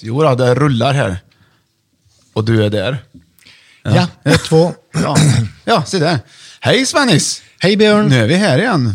[0.00, 1.16] Jo, då, det rullar här.
[2.32, 2.98] Och du är där.
[3.82, 4.72] Ja, ett, två.
[4.94, 5.16] Ja,
[5.64, 6.18] ja se där.
[6.60, 7.42] Hej Svennis!
[7.60, 8.06] Hej Björn!
[8.08, 8.94] Nu är vi här igen.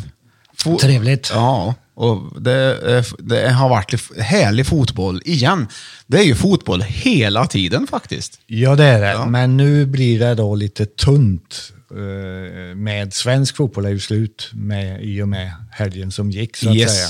[0.64, 1.32] Fo- Trevligt.
[1.34, 5.68] Ja, och det, är- det har varit härlig fotboll igen.
[6.08, 8.40] Det är ju fotboll hela tiden faktiskt.
[8.48, 9.08] Ja, det är det.
[9.12, 9.26] Ja.
[9.26, 11.72] Men nu blir det då lite tunt.
[11.92, 16.70] eh, Med svensk fotboll är ju slut med, i och med helgen som gick, så
[16.70, 16.96] att Yes.
[16.96, 17.08] säga.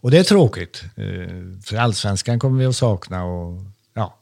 [0.00, 0.82] Och det är tråkigt.
[0.96, 3.24] eh, För allsvenskan kommer vi att sakna.
[3.24, 3.62] Och,
[3.94, 4.18] ja.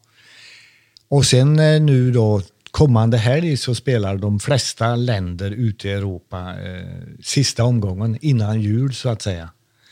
[1.09, 6.39] och sen eh, nu då, kommande helg så spelar de flesta länder ute i Europa
[6.39, 6.87] eh,
[7.23, 9.51] sista omgången innan jul, så att säga.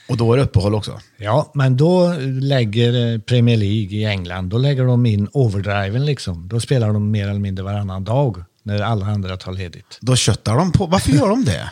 [0.09, 1.01] Och då är det uppehåll också.
[1.17, 6.48] Ja, men då lägger Premier League i England, då lägger de in overdriven liksom.
[6.48, 9.98] Då spelar de mer eller mindre varannan dag när alla andra tar ledigt.
[10.00, 10.87] Då köttar de på.
[10.87, 11.71] Varför gör de det?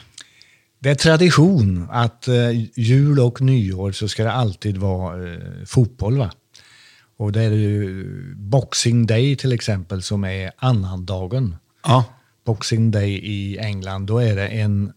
[0.84, 6.18] Det är tradition att eh, jul och nyår så ska det alltid vara eh, fotboll.
[6.18, 6.30] va?
[7.16, 8.04] Och det är ju
[8.36, 11.56] Boxing Day till exempel som är annandagen.
[11.84, 12.04] Ja.
[12.46, 14.92] Boxing Day i England, då är det en...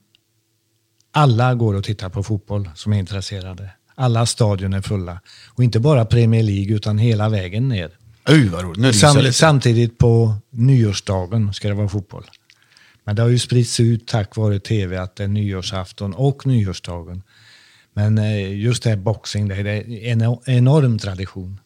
[1.12, 3.70] Alla går och tittar på fotboll som är intresserade.
[3.96, 5.20] Alla stadion är fulla.
[5.48, 7.90] Och inte bara Premier League utan hela vägen ner.
[8.30, 9.00] Uh, vad roligt.
[9.00, 12.24] Sam, samtidigt på nyårsdagen ska det vara fotboll.
[13.08, 17.24] Men det har ju spritts ut tack vare tv att det är nyårsafton och nyårsdagen.
[17.94, 21.60] Men eh, just det här Boxing Day, det är en enorm tradition.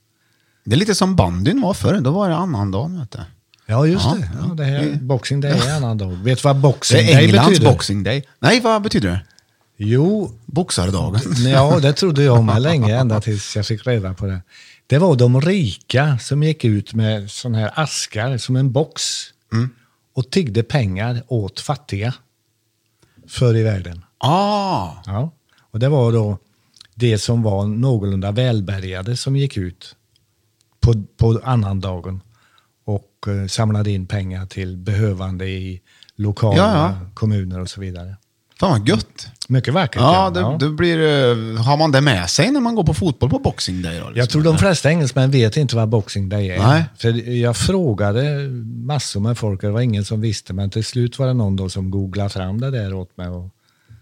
[0.63, 1.99] Det är lite som bandyn var förr.
[2.01, 2.99] Då var det annandagen.
[2.99, 3.19] Vet du.
[3.65, 4.29] Ja, just Ja, det.
[4.47, 4.53] ja.
[4.53, 6.09] Det här, boxing Day är annan dag.
[6.11, 7.71] Vet du vad Boxing Det är Day Englands betyder?
[7.71, 8.23] boxing day.
[8.39, 9.21] Nej, vad betyder det?
[9.77, 11.21] Jo, Boxardagen.
[11.47, 14.41] ja, det trodde jag med länge, ända tills jag fick reda på det.
[14.87, 19.01] Det var de rika som gick ut med sån här askar som en box
[20.13, 22.13] och tiggde pengar åt fattiga
[23.27, 24.05] förr i världen.
[24.17, 25.31] Ah, Ja.
[25.59, 26.37] Och det var då
[26.95, 29.95] det som var någorlunda välbärgade som gick ut
[30.79, 32.21] på, på annandagen
[32.85, 35.81] och eh, samlade in pengar till behövande i
[36.15, 37.09] lokala Ja, ja.
[37.13, 38.15] kommuner och så vidare.
[38.61, 39.27] Fan vad gött.
[39.47, 40.01] Mycket vackert.
[40.01, 43.29] Ja, det, det blir, eh, har man det med sig när man går på fotboll
[43.29, 43.93] på boxing day?
[43.99, 44.19] Då, liksom?
[44.19, 46.59] Jag tror de flesta engelsmän vet inte vad Boxing Day är.
[46.59, 46.83] Nej.
[46.97, 48.23] För jag frågade
[48.85, 50.53] massor med folk och det var ingen som visste.
[50.53, 53.49] Men till slut var det någon då som googlade fram det där åt mig och,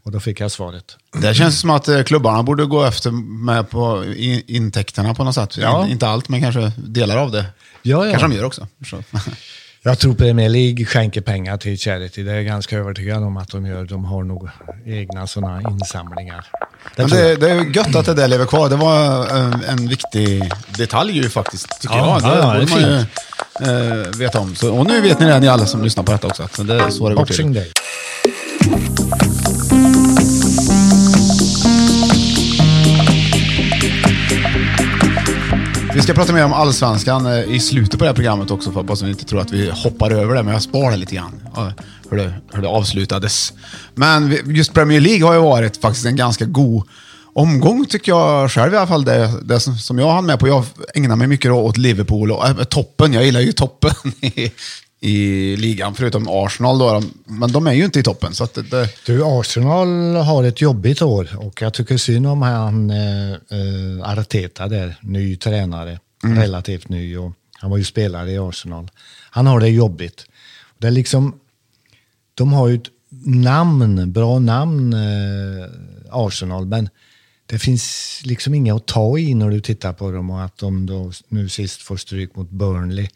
[0.03, 0.85] och då fick jag svaret.
[1.21, 3.11] Det känns som att eh, klubbarna borde gå efter
[3.45, 5.57] med på in- intäkterna på något sätt.
[5.57, 5.85] Ja.
[5.85, 7.45] In, inte allt, men kanske delar av det.
[7.81, 8.11] Ja, ja.
[8.11, 8.67] Kanske de gör också.
[9.89, 9.91] Så.
[9.91, 12.23] Jag tror Premier League skänker pengar till charity.
[12.23, 13.85] Det är jag ganska övertygad om att de gör.
[13.85, 14.49] De har nog
[14.85, 16.45] egna sådana insamlingar.
[16.95, 18.69] Det det, det är gött att det där lever kvar.
[18.69, 22.31] Det var en, en viktig detalj ju faktiskt, tycker Ja, jag.
[22.31, 24.55] Det ja, borde man ju eh, veta om.
[24.55, 26.43] Så, och nu vet ni det, ni alla som lyssnar på detta också.
[26.43, 27.63] Att det är så det går Boxing till.
[27.63, 27.71] Day.
[35.99, 38.93] Vi ska prata mer om allsvenskan eh, i slutet på det här programmet också, för
[38.93, 41.41] att ni inte tror att vi hoppar över det, men jag sparar det lite grann.
[42.09, 43.53] Hur det, hur det avslutades.
[43.95, 46.87] Men just Premier League har ju varit faktiskt en ganska god
[47.33, 49.05] omgång, tycker jag själv i alla fall.
[49.05, 50.47] Det, det som, jag hann med på.
[50.47, 50.65] Jag
[50.95, 53.13] ägnar mig mycket då åt Liverpool och äh, toppen.
[53.13, 54.51] Jag gillar ju toppen i,
[55.01, 57.03] i ligan, förutom Arsenal då.
[57.25, 61.01] Men de är ju inte i toppen, så det, det, Du, Arsenal har ett jobbigt
[61.01, 67.17] år och jag tycker synd om han eh, eh, Arteta där, ny tränare, relativt ny
[67.17, 68.91] och han var ju spelare i Arsenal.
[69.31, 70.25] Han har det jobbigt.
[70.77, 71.39] Det är liksom,
[72.33, 72.89] de har ju ett
[73.25, 75.69] namn, bra namn, eh,
[76.11, 76.89] Arsenal, men
[77.45, 80.85] det finns liksom inga att ta i när du tittar på dem och att de
[80.85, 83.07] då nu sist får stryk mot Burnley.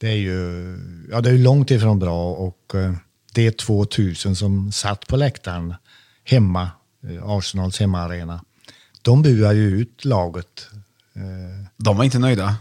[0.00, 0.76] Det är ju
[1.10, 2.92] ja, det är långt ifrån bra och eh,
[3.32, 5.74] det 2000 som satt på läktaren
[6.24, 6.70] hemma,
[7.08, 8.44] eh, Arsenals hemmaarena,
[9.02, 10.66] de buar ju ut laget.
[11.14, 12.56] Eh, de var inte nöjda.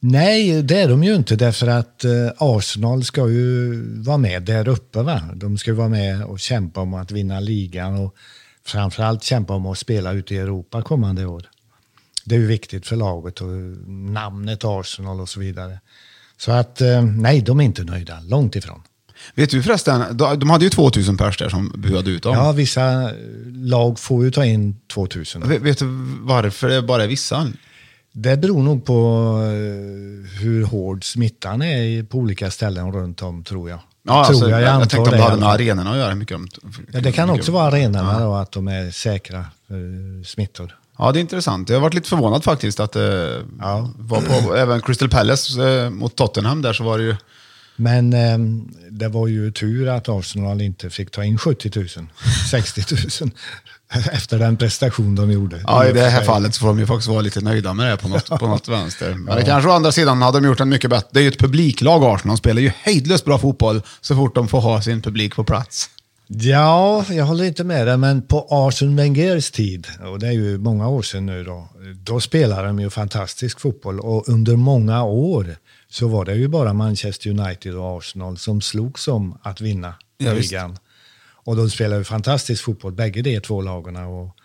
[0.00, 2.04] Nej, det är de ju inte därför att
[2.38, 5.02] Arsenal ska ju vara med där uppe.
[5.02, 5.22] Va?
[5.34, 8.14] De ska ju vara med och kämpa om att vinna ligan och
[8.64, 11.50] framförallt kämpa om att spela ute i Europa kommande år.
[12.24, 13.48] Det är ju viktigt för laget och
[13.88, 15.78] namnet Arsenal och så vidare.
[16.38, 18.80] Så att eh, nej, de är inte nöjda, långt ifrån.
[19.34, 22.34] Vet du förresten, de de hade ju 2000 pers där som buade ut dem.
[22.34, 23.10] Ja, vissa
[23.46, 25.48] lag får ju ta in 2000.
[25.48, 25.86] Vet, vet du
[26.20, 27.48] varför det bara är vissa?
[28.12, 28.94] Det beror nog på
[29.42, 33.78] eh, hur hård smittan är på olika ställen runt om, tror jag.
[34.06, 36.14] Ja, tror alltså, jag, jag, antar tänkte om det hade med arenorna att göra.
[36.14, 36.48] Mycket, om-
[36.92, 40.74] Ja, det kan mycket- också vara arenorna då, att de är säkra för smittor.
[40.98, 41.68] Ja, det är intressant.
[41.68, 43.90] Jag har varit lite förvånad faktiskt att det Ja.
[43.98, 47.16] var på, även Crystal Palace eh, mot Tottenham där så var det ju...
[47.76, 51.88] Men ehm, det var ju tur att Arsenal inte fick ta in 70 000,
[52.50, 52.84] 60
[53.22, 53.30] 000
[54.12, 55.60] efter den prestation de gjorde.
[55.66, 57.96] Ja, i det här fallet så får de ju faktiskt vara lite nöjda med det
[57.96, 59.14] på något, på något vänster.
[59.14, 61.08] Men det kanske å andra sidan hade de gjort en mycket bättre...
[61.10, 64.48] Det är ju ett publiklag Arsenal, de spelar ju hejdlöst bra fotboll så fort de
[64.48, 65.90] får ha sin publik på plats.
[66.26, 70.58] Ja, jag håller inte med dig, men på Arsene Wengers tid, och det är ju
[70.58, 71.68] många år sedan nu då,
[72.02, 75.56] då spelade de ju fantastisk fotboll och under många år
[75.88, 80.32] så var det ju bara Manchester United och Arsenal som slogs om att vinna Ja,
[80.34, 80.50] visst.
[80.52, 80.78] ligan.
[81.46, 83.96] Och de spelade ju fantastisk fotboll, bägge de två lagen.
[83.96, 84.36] Och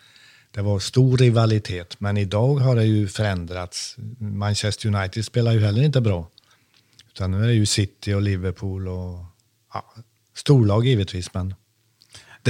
[0.52, 3.96] det var stor rivalitet, men idag har det ju förändrats.
[4.20, 6.28] Manchester United spelar ju heller inte bra.
[7.14, 9.20] Utan nu är det ju City och Liverpool och
[9.74, 9.94] ja,
[10.36, 11.56] storlag givetvis, men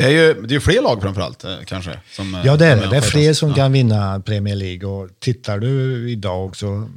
[0.02, 2.00] Det är ju det är fler lag framförallt eh, kanske.
[2.12, 2.88] Som, eh, Ja, det är det.
[2.88, 3.56] Det är fler som ja.
[3.56, 4.90] kan vinna Premier League.
[4.90, 6.90] Och tittar du idag så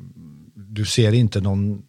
[0.54, 1.82] du ser inte någon...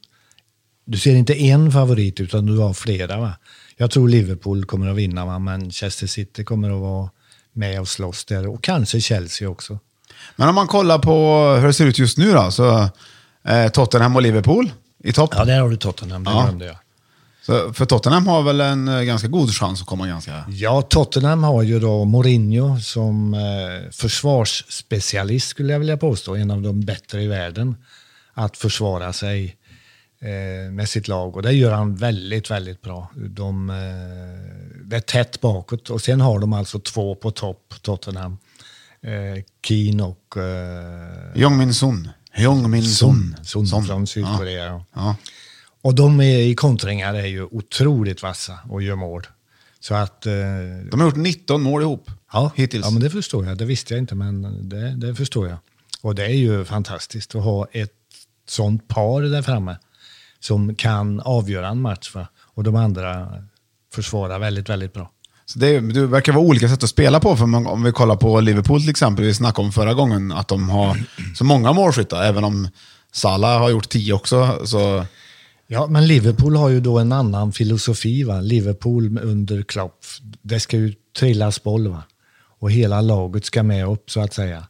[0.86, 3.18] Du ser inte en favorit, utan du har flera.
[3.18, 3.34] Va?
[3.78, 5.40] Jag tror Liverpool kommer att vinna, va?
[5.40, 7.10] Manchester City kommer att vara
[7.54, 8.48] med och slåss där.
[8.48, 9.80] Och kanske Chelsea också.
[10.36, 12.90] Men om man kollar på hur det ser ut just nu då, så
[13.48, 14.72] eh, Tottenham och Liverpool
[15.04, 15.34] i topp.
[15.36, 16.24] Ja, där har du Tottenham.
[16.24, 16.44] Det Ja.
[16.44, 16.76] glömde jag.
[17.46, 20.46] Så, för Tottenham har väl en eh, ganska god chans att komma ganska...
[20.50, 26.36] Ja, Tottenham har ju då Mourinho som eh, försvarsspecialist skulle jag vilja påstå.
[26.36, 27.76] En av de bättre i världen
[28.34, 29.58] att försvara sig
[30.22, 31.36] eh, med sitt lag.
[31.36, 33.12] Och det gör han väldigt, väldigt bra.
[33.16, 33.76] De, eh,
[34.86, 38.38] det är tätt bakåt och sen har de alltså två på topp, Tottenham.
[39.02, 42.10] Eh, Keane och eh, Jong Min Sun.
[42.36, 43.36] Jong Min Sun.
[43.44, 44.66] Son, Son från Sydkorea.
[44.66, 44.86] Ja.
[44.94, 45.16] Ja.
[45.84, 49.28] Och de är, i kontringar är ju otroligt vassa och gör mål.
[49.80, 50.26] Så att...
[50.26, 50.34] Eh,
[50.92, 52.86] De har gjort 19 mål ihop Ja, hittills.
[52.86, 53.58] ja, men det förstår jag.
[53.58, 55.58] Det visste jag inte, men det, det förstår jag.
[56.02, 57.92] Och det är ju fantastiskt att ha ett
[58.50, 59.78] sånt par där framme
[60.40, 62.12] som kan avgöra en match.
[62.16, 62.28] Va?
[62.42, 63.28] Och de andra
[63.94, 65.12] försvarar väldigt, väldigt bra.
[65.46, 67.36] Så det, det verkar vara olika sätt att spela på.
[67.36, 70.48] För man, om vi kollar på Liverpool till exempel, vi snackade om förra gången att
[70.48, 70.98] de har
[71.36, 72.24] så många målskyttar.
[72.24, 72.68] Även om
[73.12, 74.60] Salah har gjort 10 också.
[74.66, 75.06] Så,
[75.74, 78.24] Ja, men Liverpool har ju då en annan filosofi.
[78.24, 78.42] Va?
[78.42, 80.06] Liverpool under Klopp,
[80.42, 81.88] det ska ju trillas boll.
[81.88, 82.04] Va?
[82.60, 84.68] Och hela laget ska med upp, så att säga.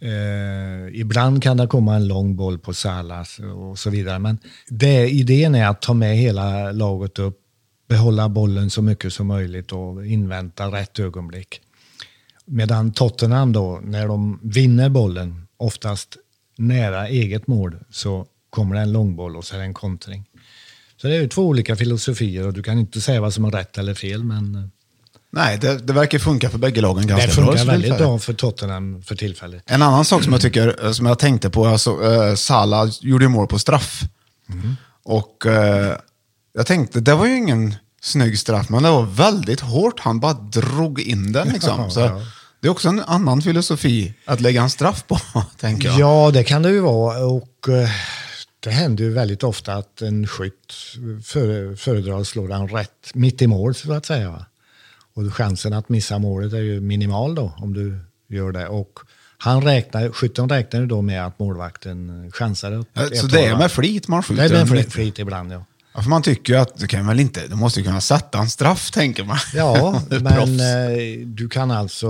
[0.00, 4.18] Eh, ibland kan det komma en lång boll på Salah och så vidare.
[4.18, 4.38] Men
[4.68, 7.38] det, idén är att ta med hela laget upp,
[7.88, 11.60] behålla bollen så mycket som möjligt och invänta rätt ögonblick.
[12.44, 16.16] Medan Tottenham då, när de vinner bollen, oftast
[16.58, 20.24] nära eget mål, så kommer det en långboll och så är det en kontring.
[20.96, 23.50] Så det är ju två olika filosofier och du kan inte säga vad som är
[23.50, 24.62] rätt eller fel, men eh,
[25.32, 27.44] nej, det, det verkar funka för bägge lagen ganska det bra.
[27.44, 29.62] funkar skulle jag väldigt bra för Tottenham för tillfället.
[29.66, 33.28] En annan sak som jag tycker, eh, som jag tänkte på, alltså, eh, Salah gjorde
[33.28, 34.02] mål på straff.
[35.02, 35.96] Och eh,
[36.52, 40.00] jag tänkte, det var ju ingen snygg straff, men det var väldigt hårt.
[40.00, 41.90] Han bara drog in den liksom.
[41.90, 42.20] Så ja.
[42.60, 45.20] Det är också en annan filosofi att lägga en straff på,
[45.60, 46.00] tänker jag.
[46.00, 47.24] Ja, det kan det ju vara.
[47.24, 47.90] Och eh,
[48.60, 50.72] det händer ju väldigt ofta att en skytt
[51.24, 54.46] före- föredrar att slå den rätt mitt i mål, så att säga.
[55.14, 57.98] Och chansen att missa målet är ju minimal då, om du
[58.36, 58.68] gör det.
[58.68, 58.98] Och
[59.38, 62.84] han räknar, skytten räknar ju då med att målvakten chansar.
[62.92, 64.48] Ja, Så det är med flit man skjuter?
[64.48, 65.64] Det är med flit, flit ibland, ja.
[65.94, 68.38] Ja, för man tycker ju att du kan väl inte, du måste ju kunna sätta
[68.38, 69.38] en straff, tänker man.
[69.54, 72.08] Ja, men eh, du kan alltså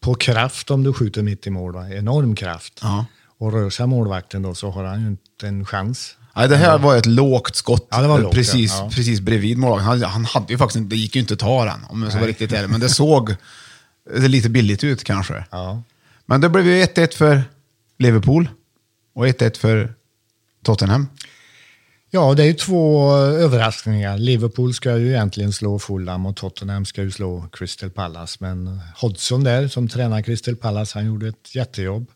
[0.00, 1.88] på kraft om du skjuter mitt i mål, va?
[1.90, 2.78] enorm kraft.
[2.82, 3.06] Ja.
[3.40, 6.16] Och rör sig målvakten då så har han ju inte en chans.
[6.36, 7.88] Nej, det här var ett lågt skott.
[7.90, 8.90] Ja, det var lågt, precis, ja.
[8.94, 9.86] Precis bredvid målvakten.
[9.86, 12.20] Han, han hade ju faktiskt det gick ju inte att ta den, om jag ska
[12.20, 12.70] vara riktigt ärlig.
[12.70, 13.34] Men det såg
[14.16, 15.44] lite billigt ut kanske.
[15.50, 15.82] Ja.
[16.26, 17.42] Men det blev ju 1-1 för
[17.98, 18.48] Liverpool
[19.14, 19.94] och 1-1 för
[20.64, 21.08] Tottenham.
[22.10, 24.18] Ja, det är ju två överraskningar.
[24.18, 28.36] Liverpool ska ju egentligen slå Fulham och Tottenham ska ju slå Crystal Palace.
[28.40, 32.06] Men Hodgson där, som tränar Crystal Palace, han gjorde ett jättejobb.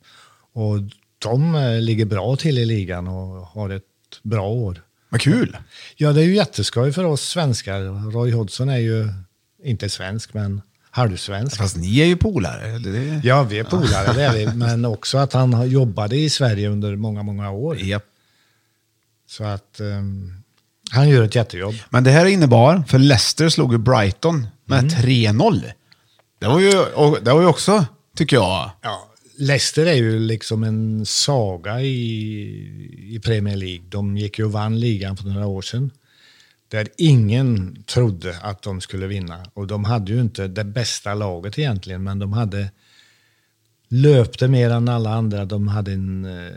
[0.52, 0.78] Och
[1.24, 3.82] de eh, ligger bra till i ligan och har ett
[4.22, 4.82] bra år.
[5.08, 5.56] Vad kul!
[5.96, 8.10] Ja, det är ju jätteskoj för oss svenskar.
[8.12, 9.08] Roy Hodgson är ju
[9.64, 11.56] inte svensk, men halvsvensk.
[11.56, 12.78] Fast ni är ju polare.
[12.78, 14.46] det- Ja, vi är polare, det är vi.
[14.46, 17.78] Men också att han jobbade i Sverige under många, många år.
[17.80, 18.04] Japp.
[19.28, 20.32] Så att ehm,
[20.90, 21.74] Han gör ett jättejobb.
[21.90, 24.88] Men det här innebar, för Leicester slog ju Brighton med Mm.
[24.90, 25.62] 3-0.
[26.40, 26.70] Det var ju,
[27.22, 31.94] det var ju också, tycker jag, Ja, Leicester är ju liksom en saga i,
[33.14, 33.84] i Premier League.
[33.88, 35.90] De gick ju och vann ligan för några år sedan.
[36.68, 39.46] Där ingen trodde att de skulle vinna.
[39.54, 42.70] Och de hade ju inte det bästa laget egentligen, men de hade
[43.88, 45.44] löpte mer än alla andra.
[45.44, 46.52] De hade en eh,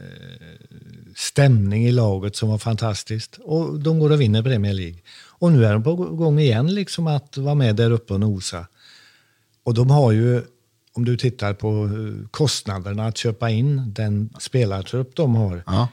[1.16, 3.40] stämning i laget som var fantastiskt.
[3.44, 5.00] Och de går och vinner Premier League.
[5.40, 8.68] Och nu är de på gång igen liksom att vara med där uppe och nosa.
[9.64, 10.42] Och de har ju,
[10.98, 15.64] om du tittar på eh, kostnaderna att köpa in den spelartrupp de har.
[15.66, 15.88] ja.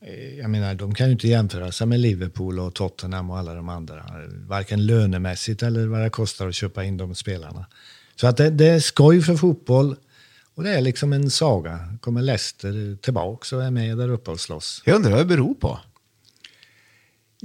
[0.00, 3.54] Eh, Jag menar, de kan ju inte jämföra sig med Liverpool och Tottenham och alla
[3.54, 4.04] de andra.
[4.46, 7.66] Varken lönemässigt eller vad det kostar att köpa in de spelarna.
[8.16, 9.96] Så att det, det är skoj för fotboll
[10.54, 11.78] och det är liksom en saga.
[12.00, 14.82] Kommer Leicester tillbaka och är med där uppe och slåss.
[14.84, 15.78] Jag undrar vad det beror på.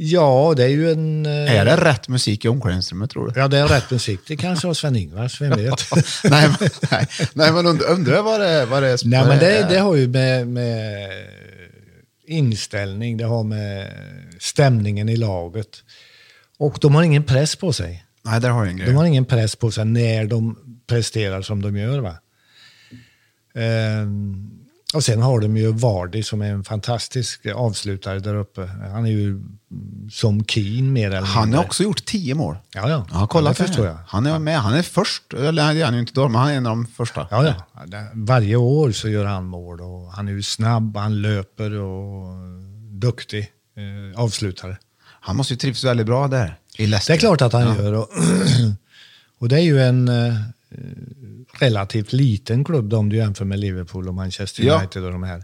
[0.03, 1.25] Ja, det är ju en...
[1.25, 3.39] eh, Är det rätt musik i omklädningsrummet tror du?
[3.39, 4.19] Ja, det är rätt musik.
[4.27, 5.83] Det kanske har Sven-Ingvars, vem vet?
[6.23, 8.99] nej, men, nej, nej, men und- undrar vad det, vad det är.
[9.07, 11.09] Nej, men det, det har ju med, med
[12.27, 13.91] inställning, det har med
[14.39, 15.83] stämningen i laget.
[16.57, 18.05] Och de har ingen press på sig.
[18.23, 18.87] Nej, där har jag en grej.
[18.87, 21.99] De har ingen press på sig när de presterar som de gör.
[21.99, 22.15] Va?
[23.55, 24.51] Ehm,
[24.93, 28.65] och sen har de ju Vardy som är en fantastisk avslutare där uppe.
[28.93, 29.41] Han är ju
[30.11, 31.57] som Keen mer eller Han mindre.
[31.57, 32.55] har också gjort tio mål.
[32.73, 33.07] Ja, ja.
[33.11, 33.97] Ja, kolla det för förstår jag.
[34.07, 34.59] Han är med.
[34.61, 35.33] Han är först.
[35.33, 37.27] Eller det är han ju inte då, men han är en av de första.
[37.31, 37.55] Ja, ja.
[38.13, 42.35] Varje år så gör han mål och han är ju snabb, han löper och
[42.91, 44.77] duktig eh, avslutare.
[45.03, 46.55] Han måste ju trivs väldigt bra där.
[46.77, 47.13] I Leicester.
[47.13, 47.75] Det är klart att han Ja.
[47.83, 47.93] gör.
[47.93, 48.09] Och,
[49.39, 50.33] och det är ju en eh,
[51.61, 54.77] relativt liten klubb om du jämför med Liverpool och Manchester Ja.
[54.77, 55.43] United och de här.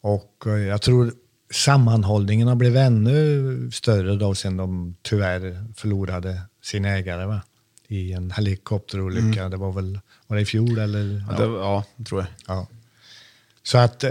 [0.00, 1.12] Och eh, jag tror
[1.52, 7.40] sammanhållningen har blivit ännu större då sen de tyvärr förlorade sin ägare va?
[7.88, 9.48] i en helikopterolycka.
[9.48, 11.00] Det var väl var det i fjol eller?
[11.00, 11.22] Mm.
[11.30, 12.56] Ja, det, ja, tror jag.
[12.56, 12.66] Ja.
[13.62, 14.10] Så att eh,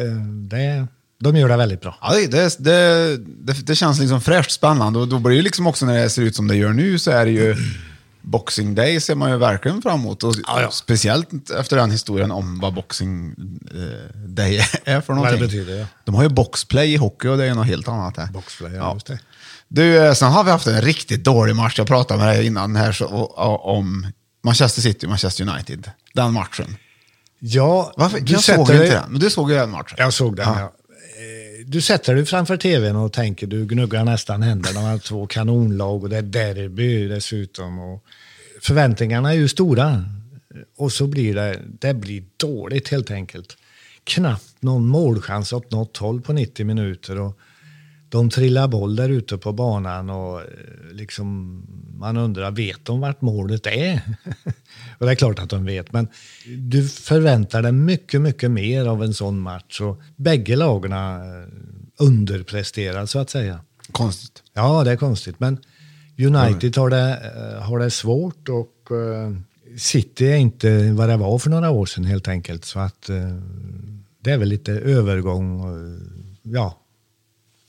[0.50, 0.88] det,
[1.20, 1.98] de gör det väldigt bra.
[2.02, 5.68] Ja, det, det, det, det, det känns liksom fräscht spännande och då blir det liksom
[5.68, 7.56] också när det ser ut som det gör nu så är det ju
[8.24, 10.24] Boxing Day ser man ju verkligen fram emot.
[10.24, 10.72] Och, Ja, ja.
[10.72, 13.36] speciellt efter den historien om vad Boxing
[13.72, 15.40] eh, Day är för någonting.
[15.40, 15.86] betyder, ja.
[16.06, 18.18] De har ju boxplay i hockey och det är något helt annat.
[18.18, 18.28] Här.
[18.28, 19.20] Boxplay, ja, just det.
[19.68, 21.78] Du, eh, sen har vi haft en riktigt dålig match.
[21.78, 24.08] Jag pratade med dig innan här så, och, om
[24.44, 25.92] Manchester City Manchester United.
[26.14, 26.78] Den matchen.
[27.40, 28.20] Ja, Varför?
[28.20, 29.96] du jag såg inte dig- den, men du såg ju den matchen.
[29.98, 30.74] Jag såg den, Ja.
[31.66, 34.80] Du sätter dig framför tvn och tänker, du gnuggar nästan händerna.
[34.80, 37.80] De har två kanonlag och det är derby dessutom.
[37.80, 38.04] Och
[38.62, 40.06] förväntningarna är ju stora.
[40.78, 43.58] Och så blir det, det blir dåligt helt enkelt.
[44.04, 47.20] Knappt någon målchans åt något håll på 90 minuter.
[47.20, 47.40] Och
[48.14, 50.48] de trillar boll där ute på banan och eh,
[50.92, 51.58] liksom,
[51.98, 54.02] man undrar, vet de vart målet är?
[54.98, 56.08] och det är klart att de vet, men
[56.58, 59.82] du förväntar dig mycket, mycket mer av en sån match.
[59.82, 61.48] Och bägge lagen eh,
[61.98, 63.60] underpresterar så att säga.
[63.92, 64.44] Konstigt.
[64.54, 65.58] Ja, det är konstigt, men
[66.18, 68.70] United har det, eh, har det svårt och
[69.78, 72.66] City är inte vad det var för några år sedan helt enkelt.
[72.66, 73.10] Så att
[74.20, 75.64] det är väl lite övergång.
[76.42, 76.83] Ja,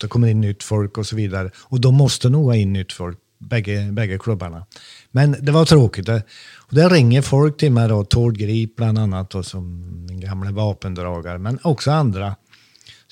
[0.05, 1.51] det kommer in nytt folk och så vidare.
[1.57, 4.67] Och de måste nog ha in nytt folk, bägge, bägge klubbarna.
[5.11, 6.07] Men det var tråkigt.
[6.07, 6.23] Det,
[6.57, 9.65] och det ringer folk till mig då, Tord Grip bland annat, då, som
[10.07, 12.37] min gamla vapendragare, men också andra.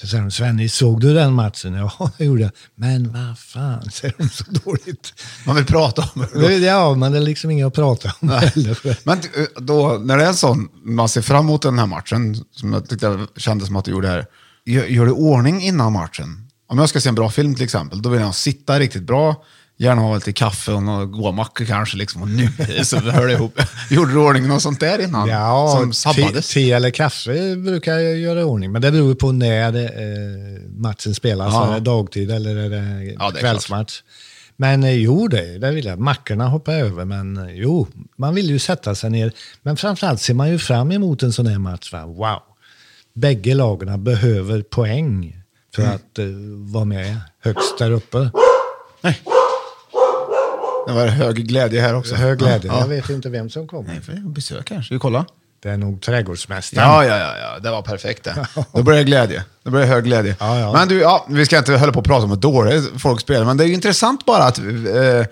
[0.00, 1.74] Så säger de, Svenny, såg du den matchen?
[1.98, 2.50] Ja, det gjorde jag.
[2.74, 5.14] Men vad fan, säger de så dåligt.
[5.46, 6.56] Man vill prata om det.
[6.58, 8.78] Ja, men det är liksom inget att prata om heller.
[9.06, 12.44] Men eh, då, när det är en sån, man ser fram emot den här matchen,
[12.50, 14.26] som jag tyckte kändes som att du gjorde här.
[14.64, 16.48] Gör, gör du ordning innan matchen?
[16.72, 19.44] Om jag ska se en bra film till exempel, då vill jag sitta riktigt bra,
[19.76, 21.96] gärna ha lite kaffe och några goda mackor kanske.
[21.96, 22.48] Liksom, och nu
[22.84, 23.60] så hör det ihop.
[23.90, 25.28] Gjorde du ordning något sånt där innan?
[25.28, 26.48] Ja, som te, sabbades?
[26.48, 28.72] te eller kaffe brukar jag göra i ordning.
[28.72, 31.52] Men det beror på när eh, matchen spelas.
[31.52, 31.68] Ja.
[31.70, 34.02] Är det dagtid eller är det Ja, det är kvällsmatch?
[34.56, 35.98] Men eh, jo, det, det vill jag.
[35.98, 39.32] Mackorna hoppar jag över, men eh, jo, man vill ju sätta sig ner.
[39.62, 41.92] Men framförallt ser man ju fram emot en sån här match.
[41.92, 42.06] Va?
[42.06, 42.42] Wow!
[43.14, 45.41] Bägge lagarna behöver poäng
[45.74, 45.94] för Mm.
[45.94, 46.24] att eh,
[46.72, 48.30] vara med högst där uppe.
[50.86, 52.14] Det var hög glädje här också.
[52.14, 52.70] Hög glädje.
[52.70, 52.86] Ja, Jag ja.
[52.86, 53.88] vet inte vem som kommer.
[53.88, 54.82] Nej, för besök här.
[54.82, 55.24] Ska vi kolla?
[55.62, 56.88] Det är nog trädgårdsmästaren.
[56.88, 58.46] Ja, ja, ja, ja, det var perfekt det.
[58.72, 59.44] Då blir det glädje.
[59.62, 60.36] Då blir det hög glädje.
[60.40, 60.72] Ja, ja.
[60.72, 63.44] Men du, ja, vi ska inte hålla på och prata om hur dåligt folk spelar,
[63.44, 65.24] men det är ju intressant bara att eh,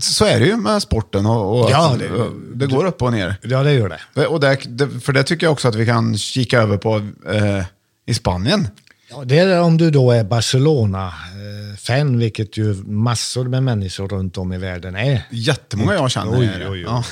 [0.00, 3.36] så är det ju med sporten och, och Ja, det- det, går upp och ner.
[3.42, 4.26] Ja, det gör det.
[4.26, 4.56] Och det,
[5.02, 6.96] för det tycker jag också att vi kan kika över på
[7.32, 7.64] eh,
[8.06, 8.68] i Spanien.
[9.10, 14.52] Ja, det är om du då är Barcelona-fan, vilket ju massor med människor runt om
[14.52, 15.22] i världen är.
[15.30, 16.80] Jättemånga jag känner Oj, oj, oj.
[16.80, 17.04] Ja.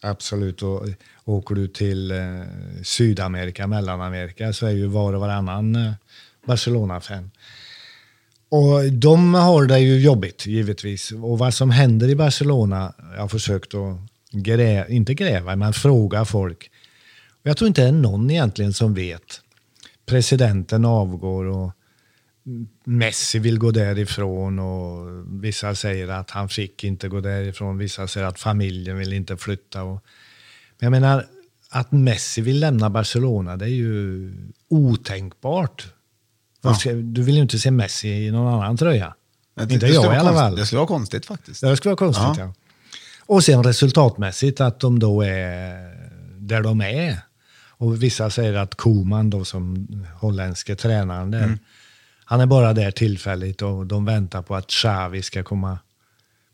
[0.00, 0.62] Absolut.
[0.62, 0.86] Och
[1.24, 2.16] åker du till eh,
[2.82, 5.92] Sydamerika, Mellanamerika, så är ju var och varannan eh,
[6.46, 7.30] Barcelona-fan.
[8.48, 11.12] Och de har det ju jobbigt, givetvis.
[11.12, 13.98] Och vad som händer i Barcelona, jag har försökt att
[14.30, 16.70] grä, inte gräva, men fråga folk.
[17.42, 19.40] Och jag tror inte det är någon egentligen som vet.
[20.06, 21.72] Presidenten avgår och
[22.84, 25.06] Messi vill gå därifrån och
[25.44, 27.78] vissa säger att han fick inte gå därifrån.
[27.78, 29.82] Vissa säger att familjen vill inte flytta.
[29.82, 30.02] Och,
[30.78, 31.26] men jag menar,
[31.70, 34.32] att Messi vill lämna Barcelona, det är ju
[34.68, 35.86] otänkbart.
[36.78, 39.14] Ska- Du vill ju inte se Messi i någon annan tröja.
[39.54, 40.56] Det- inte det jag i alla fall.
[40.56, 41.60] Det skulle vara konstigt faktiskt.
[41.60, 42.34] Det skulle vara konstigt, Ja.
[42.38, 42.54] ja.
[43.26, 45.96] Och sen resultatmässigt att de då är
[46.38, 47.18] där de är.
[47.78, 49.86] Och vissa säger att Koman då som
[50.20, 51.58] holländske tränaren där, Mm.
[52.24, 55.78] han är bara där tillfälligt och de väntar på att Xavi ska komma,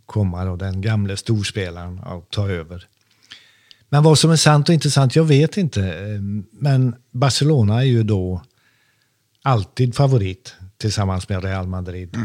[0.07, 2.87] komma då, den gamle storspelaren, och ta över.
[3.89, 5.83] Men vad som är sant och inte sant, jag vet inte.
[5.87, 6.21] Eh,
[6.53, 8.43] Men Barcelona är ju då
[9.43, 12.17] alltid favorit tillsammans med Real Madrid.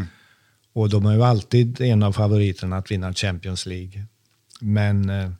[0.72, 4.04] Och de är ju alltid en av favoriterna att vinna Champions League.
[4.60, 5.30] Men eh,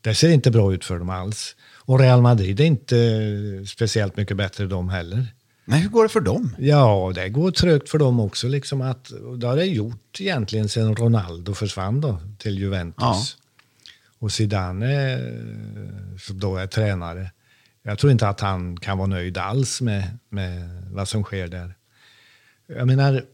[0.00, 1.56] det ser inte bra ut för dem alls.
[1.86, 5.26] Och Real Madrid är inte eh, speciellt mycket bättre de heller.
[5.64, 6.56] Nej, hur går det för dem?
[6.58, 8.48] Ja, det går trögt för dem också.
[8.48, 12.96] Liksom att, det har det gjort egentligen sedan Ronaldo försvann då, till Juventus.
[12.98, 13.24] Ja.
[14.18, 15.18] Och Zidane, eh,
[16.20, 17.30] som då är tränare,
[17.82, 21.74] jag tror inte att han kan vara nöjd alls med, med vad som sker där.
[22.66, 23.24] Jag menar,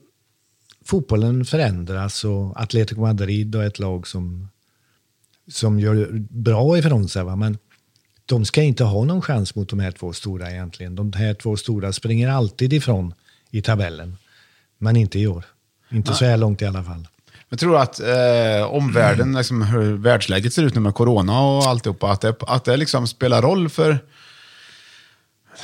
[0.85, 4.49] fotbollen förändras och Atletico Madrid är ett lag som,
[5.49, 7.25] som gör bra ifrån sig.
[7.25, 7.37] Va?
[7.37, 7.59] Men
[8.31, 10.97] de ska inte ha någon chans mot de här två stora egentligen.
[10.97, 13.15] De här två stora springer alltid ifrån
[13.51, 14.17] i tabellen.
[14.79, 15.45] Men inte i år.
[15.91, 17.09] Inte så här långt i alla fall.
[17.49, 22.11] Jag tror att eh, omvärlden, liksom, hur världsläget ser ut nu med corona och alltihopa,
[22.11, 23.99] att det, att det liksom spelar roll för...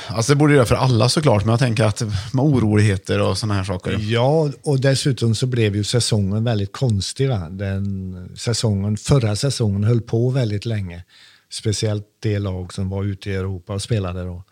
[0.07, 2.01] Alltså det borde det göra för alla såklart, men jag tänker att
[2.33, 3.97] med oroligheter och sådana här saker.
[3.99, 7.29] Ja, och dessutom så blev ju säsongen väldigt konstig.
[7.29, 7.49] Va?
[7.49, 11.03] Den säsongen, förra säsongen höll på väldigt länge.
[11.49, 14.43] Speciellt det lag som var ute i Europa och spelade då.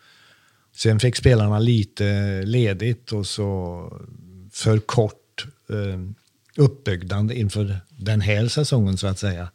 [0.76, 3.90] Sen fick spelarna lite ledigt och så
[4.52, 6.00] för kort eh,
[6.58, 9.50] uppbyggnad inför den här säsongen så att säga.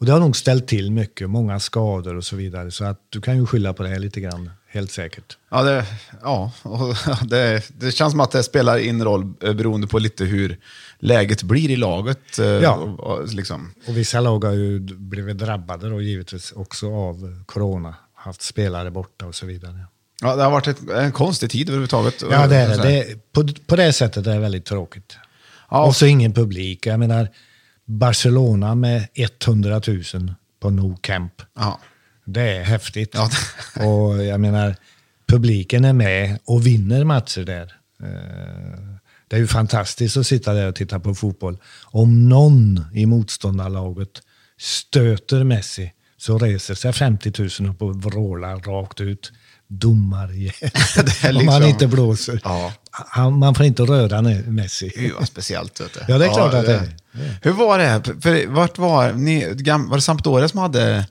[0.00, 2.70] Och det har nog ställt till mycket, många skador och så vidare.
[2.70, 5.38] Så att du kan ju skylla på det här lite grann, helt säkert.
[5.50, 5.86] Ja, det,
[6.22, 10.24] ja och det, det känns som att det spelar in roll eh, beroende på lite
[10.24, 10.58] hur
[11.00, 12.38] läget blir i laget.
[12.38, 12.74] eh, Ja.
[12.74, 13.74] Och, och, liksom.
[13.86, 17.94] Och vissa lag har ju blivit drabbade då givetvis också av corona.
[18.14, 19.86] Haft spelare borta och så vidare.
[20.22, 22.22] ja, det har varit ett, en konstig tid överhuvudtaget.
[22.30, 23.32] Ja, det är det.
[23.32, 25.16] på, på det sättet är det väldigt tråkigt.
[25.70, 25.84] Ja.
[25.86, 26.86] Och så ingen publik.
[26.86, 27.28] Jag menar,
[27.86, 29.08] Barcelona med
[29.44, 29.80] 100
[30.14, 31.42] 000 på Nou Camp.
[31.56, 31.80] Ja.
[32.24, 33.14] Det är häftigt.
[33.14, 33.30] Ja.
[33.86, 34.76] och jag menar,
[35.28, 37.72] publiken är med och vinner matcher där.
[39.30, 41.58] Det är ju fantastiskt att sitta där och titta på fotboll.
[41.84, 44.08] Om någon i motståndarlaget
[44.60, 49.32] stöter Messi så reser sig 50 000 upp och vrålar rakt ut.
[49.68, 50.52] Domarjävel.
[51.22, 52.40] Är Om han liksom- inte blåser.
[52.44, 52.72] Ja.
[52.90, 54.92] Han, man får inte röra Messi.
[54.96, 55.80] Gud vad speciellt.
[55.80, 56.00] Vet du.
[56.08, 56.96] Ja, det är klart att det är.
[57.42, 58.02] Hur var det?
[58.20, 61.06] För, vart var, ni, var det Sampdoria som hade,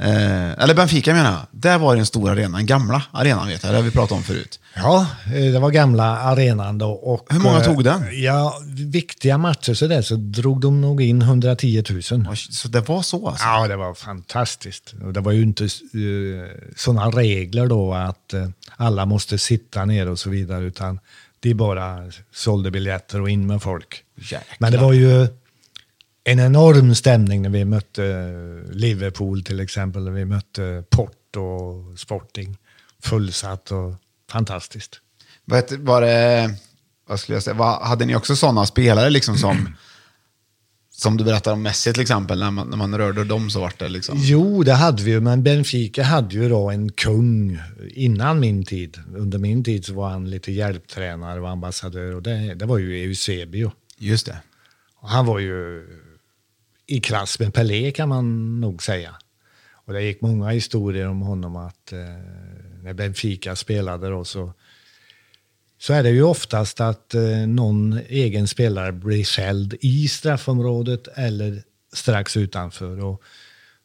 [0.00, 3.64] eh, eller Benfica menar jag, där var det en stor arena, den gamla arenan vet
[3.64, 4.60] jag, det har vi pratat om förut.
[4.76, 6.90] Ja, eh, det var gamla arenan då.
[6.90, 8.22] Och, Hur många eh, tog den?
[8.22, 12.26] Ja, viktiga matcher så där så drog de nog in 110 000.
[12.28, 13.44] Och Så det var så alltså?
[13.44, 14.94] Ja, det var fantastiskt.
[15.04, 16.44] Och det var ju inte uh,
[16.76, 21.00] sådana regler då att eh, alla måste sitta ner och så vidare, utan
[21.40, 21.98] de bara
[22.32, 24.02] sålde biljetter och in med folk.
[24.16, 24.56] Jäklar.
[24.58, 25.28] Men det var ju
[26.28, 31.98] en enorm stämning när vi mötte eh, Liverpool till exempel, när vi mötte Porto och
[31.98, 32.58] Sporting.
[33.02, 33.94] Fullsatt och
[34.30, 35.00] fantastiskt.
[35.44, 36.54] Vet, var det,
[37.08, 39.68] vad skulle jag säga, var, hade ni också sådana spelare liksom som,
[40.90, 43.78] som du berättar om Messi till exempel, när man, när man rörde dem så vart
[43.78, 44.18] det liksom?
[44.18, 47.58] Jo, det hade vi ju, men Benfica hade ju då en kung
[47.94, 48.98] innan min tid.
[49.16, 53.04] Under min tid så var han lite hjälptränare och ambassadör och det, det var ju
[53.04, 53.72] Eusebio.
[53.98, 54.38] Just det.
[55.00, 55.86] Och han var ju
[56.86, 59.14] i klass med Pelé kan man nog säga.
[59.72, 61.98] Och det gick många historier om honom att eh,
[62.82, 64.52] när Benfica spelade då så,
[65.78, 71.62] så är det ju oftast att eh, någon egen spelare blir fälld i straffområdet eller
[71.92, 73.04] strax utanför.
[73.04, 73.22] Och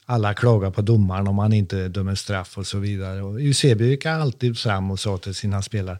[0.05, 3.21] alla klagar på domaren om han inte dömer straff och så vidare.
[3.21, 5.99] Och Eusebio gick alltid fram och sa till sina spelare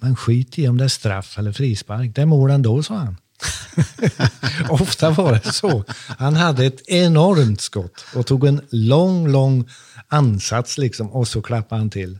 [0.00, 2.14] Men skit i om det är straff eller frispark.
[2.14, 3.16] Det är mål ändå, sa han.
[4.68, 5.84] Ofta var det så.
[6.18, 9.68] Han hade ett enormt skott och tog en lång, lång
[10.08, 12.18] ansats liksom och så klappade han till.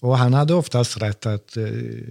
[0.00, 1.64] Och han hade oftast rätt att eh,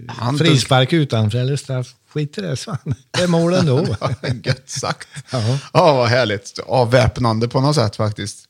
[0.07, 2.95] Han- frispark utanför eller straff, skit i det, sa han.
[3.11, 3.85] Det är mål ändå.
[4.43, 5.07] Gött sagt.
[5.31, 5.59] Ja.
[5.73, 6.59] Ja, vad härligt.
[6.67, 8.47] Avväpnande på något sätt faktiskt.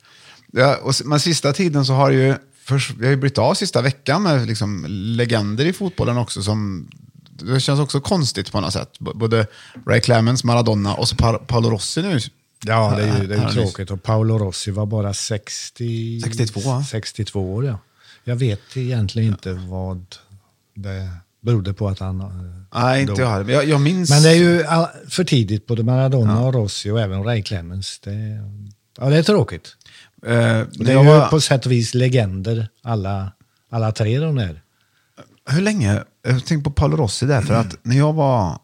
[0.52, 3.82] Ja, och, men sista tiden så har ju, förs- vi har ju blivit av sista
[3.82, 6.88] veckan med liksom legender i fotbollen också som
[7.36, 9.00] det känns också konstigt på något sätt.
[9.00, 9.48] Både
[9.88, 12.20] Ray Clemens, Maradona och så pa Paolo Rossi nu.
[12.66, 13.92] Ja, det är ju, det är ju tråkigt.
[13.92, 16.84] Och Paolo Rossi var bara 60, 62, va?
[16.84, 17.66] 62 år.
[17.66, 17.80] Ja.
[18.24, 20.06] Jag vet egentligen inte vad
[20.76, 21.10] det
[21.42, 22.28] berodde på att han eh,
[22.82, 24.10] Nej, inte jag jag, jag minns...
[24.10, 24.64] Men det är ju
[25.10, 28.00] för tidigt, både Maradona och Rossi och även Ray Clemens.
[28.00, 28.12] Det,
[28.98, 29.76] ja, det är tråkigt.
[30.26, 33.32] Eh, Det är ju var, på sätt och vis legender, alla,
[33.70, 34.62] alla tre de där.
[35.50, 36.04] Hur länge?
[36.28, 38.60] Jag tänkte på Paolo Rossi där, för att när jag var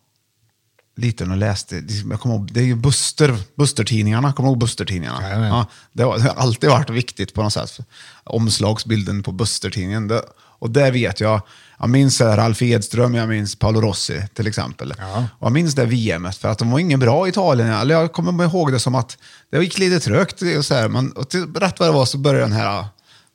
[0.96, 5.48] liten och läste, jag kommer ihåg, det är ju Buster, Buster-tidningarna, kommer du ihåg Buster-tidningarna?
[5.48, 7.80] Ja, det, var, det har alltid varit viktigt på något sätt.
[8.24, 10.08] Omslagsbilden på Buster-tidningen.
[10.08, 11.42] Det, och där vet jag,
[11.80, 14.94] jag minns Ralf Edström, jag minns Paolo Rossi till exempel.
[14.98, 15.26] Ja.
[15.40, 17.70] Och jag minns det VMet, för att de var ingen bra i Italien.
[17.70, 19.18] Eller jag kommer ihåg det som att
[19.52, 20.42] det gick lite trögt.
[20.58, 22.86] Och så här, men och till, rätt vad det var så började den här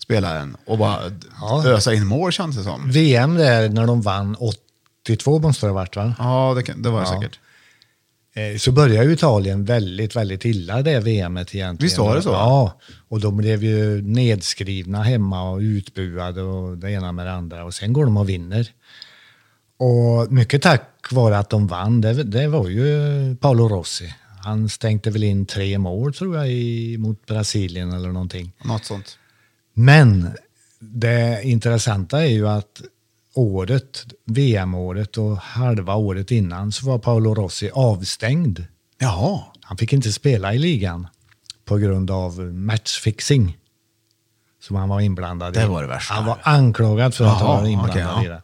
[0.04, 0.98] spelaren och bara
[1.40, 1.62] Ja.
[1.66, 2.90] ösa in mål kändes det som.
[2.90, 4.36] VM där när de vann
[5.04, 6.14] 82 måste det ha varit va?
[6.18, 7.20] Ja, det, det var det Ja.
[7.20, 7.38] säkert.
[8.36, 11.76] Eh, Så började ju Italien väldigt, väldigt illa det VMet egentligen.
[11.76, 12.30] Visst var det så?
[12.30, 17.64] Ja, och de blev ju nedskrivna hemma och utbuade och det ena med det andra.
[17.64, 18.68] Och sen går de och vinner.
[19.76, 24.14] Och mycket tack vare att de vann, det, det var ju Paolo Rossi.
[24.44, 28.52] Han stänkte väl in tre mål tror jag i, mot Brasilien eller någonting.
[28.64, 29.18] Något sånt.
[29.74, 30.30] Men
[30.78, 32.82] det intressanta är ju att
[33.34, 38.64] året, VM-året och halva året innan så var Paolo Rossi avstängd.
[38.98, 39.40] Jaha.
[39.60, 41.06] Han fick inte spela i ligan
[41.64, 43.58] på grund av matchfixing.
[44.60, 45.60] Som han var inblandad i.
[45.60, 46.14] Det var det värsta.
[46.14, 48.24] Han var anklagad för att Jaha, vara inblandad okej, ja.
[48.24, 48.42] i det.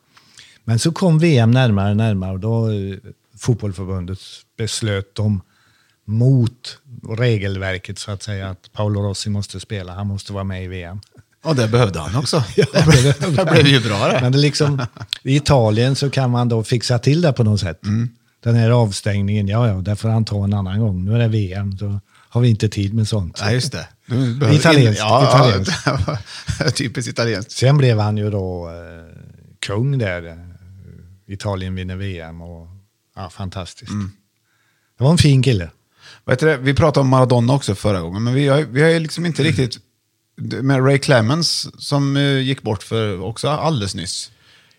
[0.65, 2.97] Men så kom VM närmare och närmare och då eh,
[3.39, 4.19] fotbollförbundet
[4.57, 5.41] beslöt de
[6.05, 9.95] mot regelverket så att säga att Paolo Rossi måste spela.
[9.95, 11.01] Han måste vara med i VM.
[11.43, 12.45] Och det behövde han också.
[12.57, 14.19] Ja, det, blev, det blev ju bra det.
[14.23, 14.83] Men det liksom,
[15.23, 17.85] i Italien så kan man då fixa till det på något sätt.
[17.85, 18.09] Mm.
[18.43, 21.05] Den här avstängningen, ja ja, det får han ta en annan gång.
[21.05, 23.39] Nu är det VM, så har vi inte tid med sånt.
[23.45, 23.89] Nej, just det.
[24.07, 25.75] Behöver- Italienskt, Ja, italienskt.
[25.87, 27.53] ja, typiskt italienskt.
[27.53, 29.17] Sen blev han ju då eh,
[29.67, 30.27] kung där.
[30.27, 30.35] Eh,
[31.27, 32.69] Italien vinner VM och
[33.17, 33.91] ja, fantastiskt.
[33.91, 34.11] Mm.
[34.99, 35.71] Det var en fin kille.
[36.27, 38.99] Vet du, vi pratade om Maradona också förra gången, men vi har, vi har ju
[38.99, 39.79] liksom inte riktigt...
[40.41, 44.31] Med Ray Clemens som eh, gick bort för också alldeles nyss.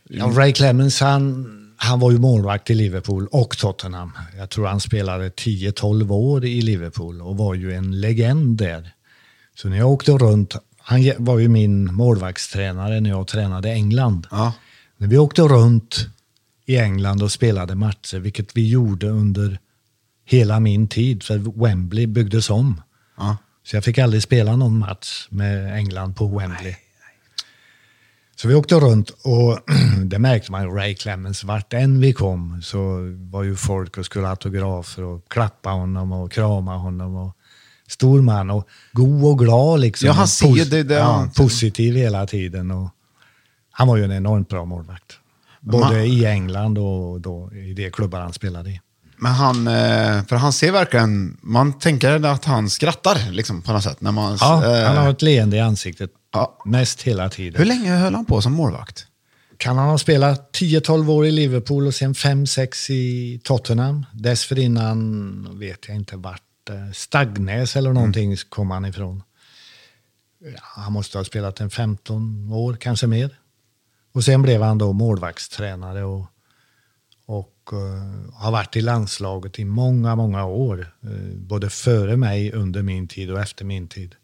[0.10, 1.47] Ja, Ray Clemens, han,
[1.78, 4.12] han var ju målvakt i Liverpool och Tottenham.
[4.38, 8.93] Jag tror han spelade 10-12 år i Liverpool och var ju en legend där.
[9.56, 14.28] Så när jag åkte runt, han var ju min målvaktstränare när jag tränade England.
[14.32, 14.54] Ja.
[14.97, 16.08] När vi åkte runt
[16.65, 19.60] i England och spelade matcher, vilket vi gjorde under
[20.26, 22.82] hela min tid, för Wembley byggdes om.
[23.17, 23.38] Ja.
[23.63, 26.76] Så jag fick aldrig spela någon match med England på Wembley.
[28.36, 29.60] Så vi åkte runt och
[30.06, 33.00] det märkte man Ray Clemens, vart än vi kom så
[33.32, 37.15] var ju folk och skulle ha autografer och klappa honom och krama honom.
[37.15, 37.36] Och
[37.88, 40.08] stor man och god och glad liksom.
[40.08, 42.71] Ja, han ser det- det- ja, positiv hela tiden.
[42.71, 42.89] Och
[43.71, 45.17] han var ju en enormt bra målvakt.
[45.62, 48.82] Både Man- i England och då i de klubbar han spelade i.
[49.23, 53.84] Men han, eh, för han ser verkligen, man tänker att han skrattar liksom på något
[53.84, 54.01] sätt.
[54.01, 56.57] När man, Ja, eh, han har ett leende i ansiktet Ja.
[56.65, 57.60] mest hela tiden.
[57.60, 59.05] Hur länge höll han på som målvakt?
[59.57, 64.05] Kan han ha spelat 10-12 år i Liverpool och sen 5-6 i Tottenham.
[64.13, 66.41] Dessförinnan vet jag inte vart.
[66.69, 69.23] eh, Stagnäs eller någonting kom han ifrån.
[70.43, 73.38] Ja, han måste ha spelat en 15 år, kanske mer.
[74.13, 76.25] Och sen blev han då målvaktstränare och,
[77.65, 80.93] och eh, har varit i landslaget i många, många år.
[81.04, 84.15] eh, både före mig, under min tid och efter min tid.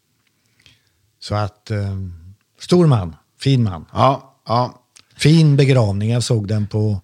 [1.20, 1.98] Så att, eh,
[2.60, 3.86] stor man, fin man.
[3.94, 4.84] Ja, ja.
[5.18, 7.02] Fin begravning, jag såg den på,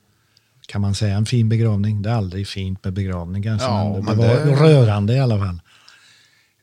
[0.67, 2.01] kan man säga en fin begravning?
[2.01, 5.19] Det är aldrig fint med begravning kanske, Ja, men, men det var det- rörande i
[5.19, 5.61] alla fall.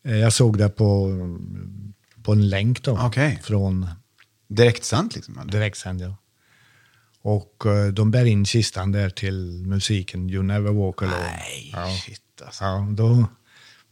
[0.02, 1.08] Jag såg det på,
[2.22, 3.40] på en länk då, Okej.
[3.42, 3.86] från
[4.48, 5.38] Direktsänt liksom?
[5.38, 5.52] Eller?
[5.52, 6.00] direktsänd.
[6.00, 6.14] Ja.
[7.22, 11.16] Och eh, de bär in kistan där till musiken You never walk alone.
[11.20, 11.86] Nej, ja.
[12.06, 12.64] shit alltså.
[12.64, 13.24] Ja, då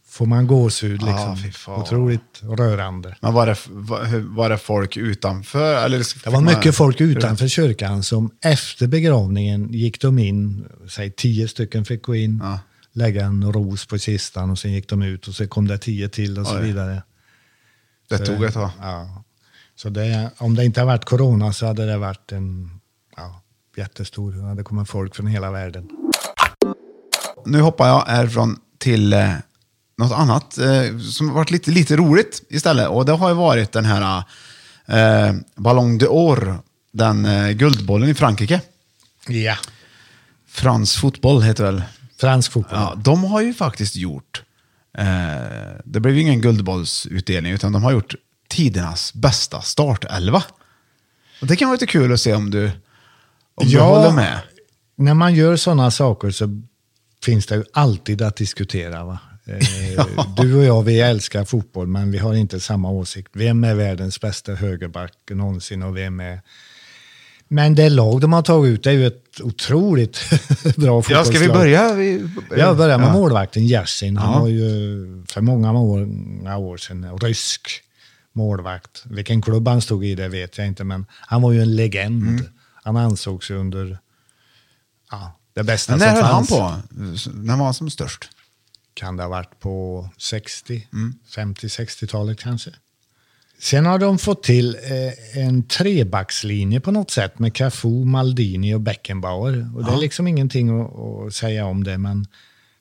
[0.07, 1.51] får man gåshud Ah, liksom.
[1.51, 1.81] fan.
[1.81, 3.15] Otroligt rörande.
[3.21, 3.55] Men var det,
[4.21, 5.85] var, det folk utanför?
[5.85, 11.47] Eller Det var mycket folk utanför kyrkan som efter begravningen gick de in, säg tio
[11.47, 12.59] stycken fick gå in, Ja.
[12.93, 16.09] lägga en ros på kistan och sen gick de ut och så kom det tio
[16.09, 16.63] till och så Oj.
[16.63, 17.03] vidare.
[18.09, 18.69] Det tog ett tag.
[18.81, 19.23] Ja.
[19.75, 22.78] Så det, om det inte hade varit corona så hade det varit en
[23.19, 23.41] ja,
[23.75, 25.89] jättestor, det kommit folk från hela världen.
[27.45, 29.33] Nu hoppar jag härifrån till eh,
[29.97, 32.87] något annat eh, som varit lite, lite roligt istället.
[32.89, 34.23] Och det har ju varit den här
[34.85, 36.57] eh, Ballon d'Or,
[36.91, 38.61] den eh, guldbollen i Frankrike.
[39.27, 39.55] Ja.
[40.47, 41.83] Fransk fotboll heter väl?
[42.17, 42.79] Fransk fotboll.
[42.79, 44.43] Ja, de har ju faktiskt gjort,
[44.97, 45.05] eh,
[45.85, 48.15] det blev ju ingen guldbollsutdelning, utan de har gjort
[48.47, 50.43] tidernas bästa startelva.
[51.41, 52.71] Och det kan vara lite kul att se om du,
[53.59, 54.39] om du håller med.
[54.95, 56.61] När man gör sådana saker så
[57.25, 59.03] finns det ju alltid att diskutera.
[59.05, 59.19] Va?
[59.49, 63.29] Eh, Du och jag, vi älskar fotboll, men vi har inte samma åsikt.
[63.33, 66.41] Vem är världens bästa högerback någonsin och vem är...
[67.47, 71.25] Men det lag de har tagit ut är ju ett otroligt bra Ja, fotbollslag.
[71.25, 71.93] ska vi börja?
[71.93, 73.13] Vi, Jag börjar med Ja.
[73.13, 74.17] målvakten Yassin.
[74.17, 74.39] Han Ja.
[74.39, 77.69] var ju för många många år sedan rysk
[78.33, 79.03] målvakt.
[79.05, 82.23] Vilken klubb han stod i det vet jag inte, men han var ju en legend.
[82.23, 82.45] Mm.
[82.89, 83.99] Han ansågs ju under
[85.11, 86.75] ja, det bästa Men som när höll han på?
[87.33, 88.29] När var han som störst?
[88.93, 91.13] Kan det ha varit på 60, Mm.
[91.35, 92.71] 50-60-talet kanske.
[93.59, 98.81] Sen har de fått till eh, en trebackslinje på något sätt med Cafu, Maldini och
[98.81, 99.69] Beckenbauer.
[99.75, 102.27] Och det är liksom ingenting att, att säga om det, men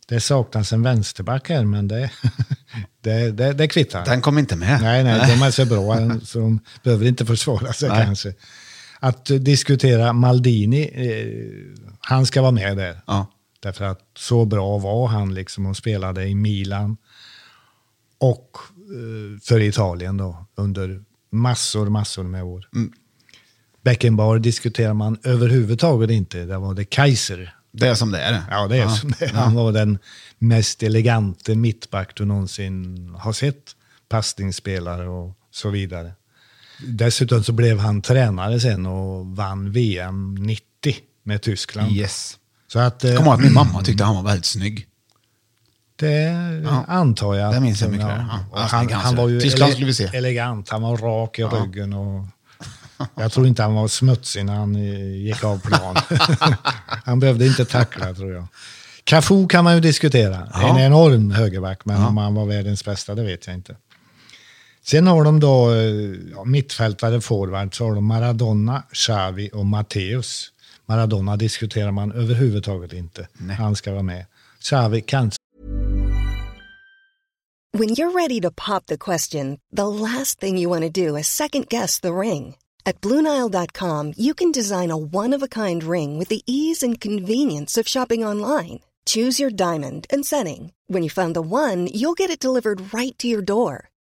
[0.06, 2.10] det saknas en vänsterback här, men det,
[3.00, 4.04] det, det, det kvittar.
[4.04, 4.82] Den kom inte med.
[4.82, 8.04] Nej, nej, de är så bra så de behöver inte försvara sig Nej.
[8.04, 8.34] kanske.
[9.00, 13.00] Att diskutera Maldini, eh, han ska vara med där.
[13.06, 13.26] Ja.
[13.60, 16.96] Därför att så bra var han liksom och spelade i Milan
[18.18, 22.68] och eh, för Italien då under massor, massor med år.
[22.74, 22.92] Mm.
[23.82, 26.44] Beckenbauer diskuterar man överhuvudtaget inte.
[26.44, 27.54] Det var det Kaiser.
[27.72, 28.42] Det är som det är.
[28.50, 29.32] Ja, det är som det är.
[29.32, 29.98] Han var den
[30.38, 33.74] mest elegante mittback du någonsin har sett.
[34.08, 36.12] Passningsspelare och så vidare.
[36.80, 40.62] Dessutom så blev han tränare sen och vann VM 90
[41.22, 41.92] med Tyskland.
[41.92, 42.38] Yes.
[42.72, 44.86] Så att, eh, kommer ihåg att min mamma tyckte han var väldigt snygg.
[45.96, 46.34] Det
[46.88, 47.54] antar jag.
[47.54, 48.24] Det minns jag mycket väl.
[48.28, 50.10] Ja, ja, han, han var ju Tyskland skulle vi se.
[50.12, 52.26] elegant, han var rak i ryggen och
[53.14, 55.96] jag tror inte han var smutsig när han eh, gick av plan.
[57.04, 58.46] han behövde inte tackla tror jag.
[59.04, 60.48] Cafu kan man ju diskutera.
[60.54, 63.76] En enorm högerback, men om han var världens bästa, det vet jag inte.
[64.90, 70.52] Sen har de då eh, ja, mittfältare, forward, så har de Maradona, Xavi och Matteus.
[70.86, 73.28] Maradona diskuterar man överhuvudtaget inte.
[73.58, 74.26] Han ska vara med.
[74.60, 75.38] Xavi kanske
[77.78, 81.26] When you're ready to pop the question, the last thing you want to do is
[81.26, 82.56] second guess the ring.
[82.84, 87.02] At Bluenile.com, you can design a one of a kind ring with the ease and
[87.02, 88.78] convenience of shopping online.
[89.06, 90.72] Choose your diamond and setting.
[90.86, 93.88] When you find the one, you'll get it delivered right to your door.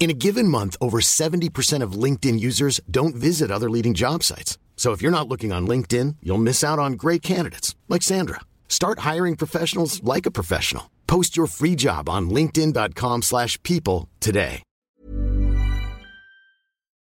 [0.00, 4.58] In a given month, over 70% of LinkedIn users don't visit other leading job sites.
[4.76, 8.40] So if you're not looking on LinkedIn, you'll miss out on great candidates like Sandra.
[8.66, 10.84] Start hiring professionals like a professional.
[11.06, 14.62] Post your free job on linkedin.com/people today.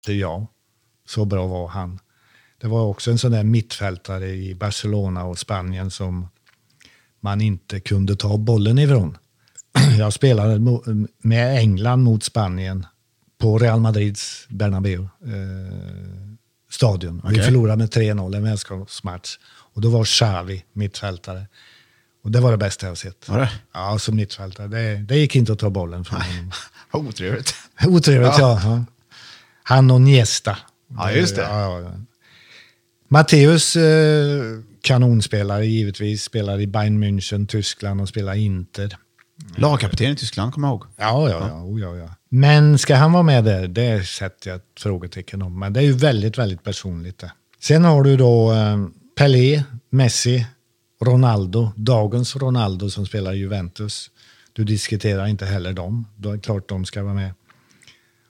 [0.09, 0.47] jag.
[1.09, 1.99] Så bra var han.
[2.61, 6.29] Det var också en sån där mittfältare i Barcelona och Spanien som
[7.21, 9.19] man inte kunde ta bollen ifrån.
[9.99, 10.61] Jag spelade
[11.23, 12.87] med England mot Spanien
[13.39, 15.09] på Real Madrids Bernabéu eh,
[16.71, 17.23] stadion.
[17.25, 17.45] Vi Okej.
[17.45, 19.39] förlorade med 3-0 en vänskapsmatch.
[19.75, 21.47] Och då var Xavi mittfältare.
[22.25, 23.29] Och det var det bästa jag sett.
[23.29, 23.51] Var det?
[23.75, 24.69] Ja, som mittfältare.
[24.69, 26.53] Det, det gick inte att ta bollen från honom.
[26.91, 27.55] Vad otrevligt.
[27.87, 28.61] Otrevligt, ja.
[28.65, 28.85] ja.
[29.63, 30.59] Han och Niesta.
[30.89, 31.43] Ja, just det.
[31.43, 31.93] Ja, ja.
[33.09, 34.43] Matteus, eh,
[34.81, 38.97] kanonspelare givetvis, spelar i Bayern München, Tyskland och spelar Inter.
[39.57, 40.85] Lagkapten i Tyskland, kommer jag ihåg.
[40.97, 41.63] Ja, ja, ja.
[41.63, 42.09] Oh, ja, ja.
[42.29, 43.69] Men ska han vara med där?
[43.69, 45.59] Det sätter jag ett frågetecken om.
[45.59, 47.33] Men det är ju väldigt, väldigt personligt det.
[47.61, 48.87] Sen har du då eh,
[49.19, 50.47] Pelé, Messi,
[51.05, 54.11] Ronaldo, dagens Ronaldo som spelar i Juventus.
[54.53, 56.07] Du diskuterar inte heller dem.
[56.17, 57.35] Då är det klart de ska vara med.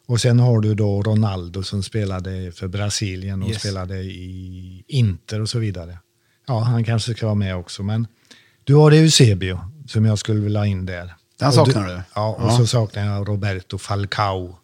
[0.07, 3.61] Och sen har du då Ronaldo som spelade för Brasilien och Yes.
[3.61, 5.99] spelade i Inter och så vidare.
[6.47, 8.07] Ja, han kanske ska vara med också, men
[8.65, 11.15] du har Eusebio som jag skulle vilja ha in där.
[11.39, 12.01] Den saknar du?
[12.15, 12.57] Ja, och Ja.
[12.57, 14.57] så saknar jag Roberto Falcao.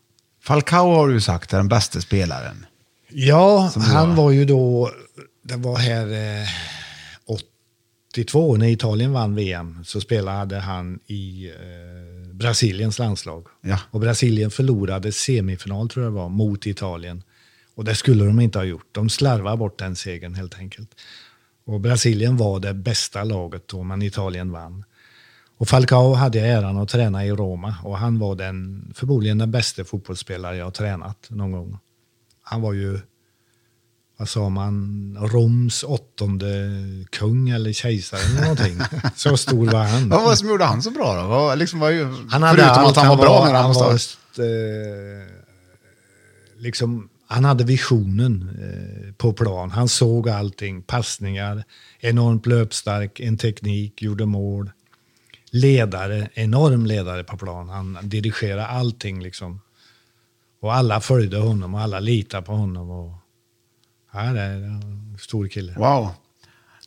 [0.42, 2.66] Falcao har du sagt är den bästa spelaren.
[3.08, 4.90] Ja, Som han var- var ju då,
[5.42, 6.06] det var här
[6.42, 6.48] eh,
[8.12, 13.46] 82 när Italien vann VM så spelade han i eh, Brasiliens landslag.
[13.60, 13.78] Ja.
[13.90, 17.22] Och Brasilien förlorade semifinal tror jag det var mot Italien.
[17.74, 18.86] Och det skulle de inte ha gjort.
[18.92, 20.90] De slarvade bort den segern helt enkelt.
[21.66, 24.84] Och Brasilien var det bästa laget då, men Italien vann.
[25.62, 29.50] Och Falcao hade jag äran att träna i Roma och han var den, förmodligen den
[29.50, 31.78] bästa fotbollsspelare jag har tränat någon gång.
[32.42, 32.98] Han var ju,
[34.18, 36.70] vad sa man, Roms åttonde
[37.10, 38.78] kung eller kejsare eller någonting.
[39.16, 40.08] Så stor var han.
[40.08, 41.28] Vad var det som gjorde han så bra då?
[41.28, 42.96] Vad, liksom, var ju, Han hade förutom allt.
[42.96, 45.26] att han, var bra när han, han var eh,
[46.58, 49.70] liksom, han hade visionen eh, på plan.
[49.70, 50.82] Han såg allting.
[50.82, 51.64] Passningar,
[52.00, 54.70] enormt löpstark, en teknik, gjorde mål.
[55.54, 57.68] Ledare, enorm ledare på plan.
[57.68, 59.60] Han dirigerade allting liksom.
[60.60, 62.90] Och alla följde honom och alla litade på honom.
[62.90, 63.12] Och,
[64.12, 65.74] ja, det är en stor kille.
[65.76, 66.08] Wow.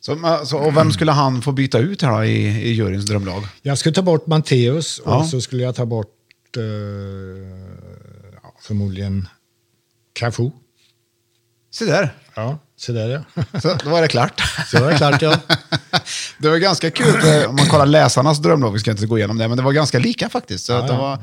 [0.00, 3.42] Så, så, och vem skulle han få byta ut här i, i juryns drömlag?
[3.62, 5.24] Jag skulle ta bort Matteus och Ja.
[5.24, 6.62] så skulle jag ta bort eh,
[8.42, 9.28] ja, förmodligen
[10.12, 10.50] Cafu.
[11.70, 12.14] Se där.
[12.34, 13.42] Ja, så där ja.
[13.60, 14.40] Så, då var det klart.
[14.66, 15.36] Så var det klart ja.
[16.38, 17.14] Det var ganska kul
[17.48, 19.98] om man kollar läsarnas drömlag, vi ska inte gå igenom det, men det var ganska
[19.98, 20.64] lika faktiskt.
[20.64, 21.18] Så att det, ja, var,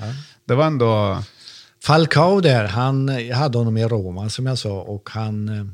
[0.45, 1.23] det var ändå...
[1.83, 5.65] Falcao där, han, jag hade honom i Roma som jag sa och han, eh,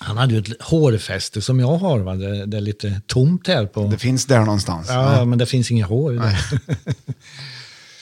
[0.00, 1.98] han hade ju ett hårfäste som jag har.
[1.98, 2.14] Va?
[2.14, 3.86] Det, det är lite tomt här på...
[3.86, 4.86] Det finns där någonstans.
[4.88, 6.12] Ja, ja, men det finns inga hår.
[6.12, 6.36] det.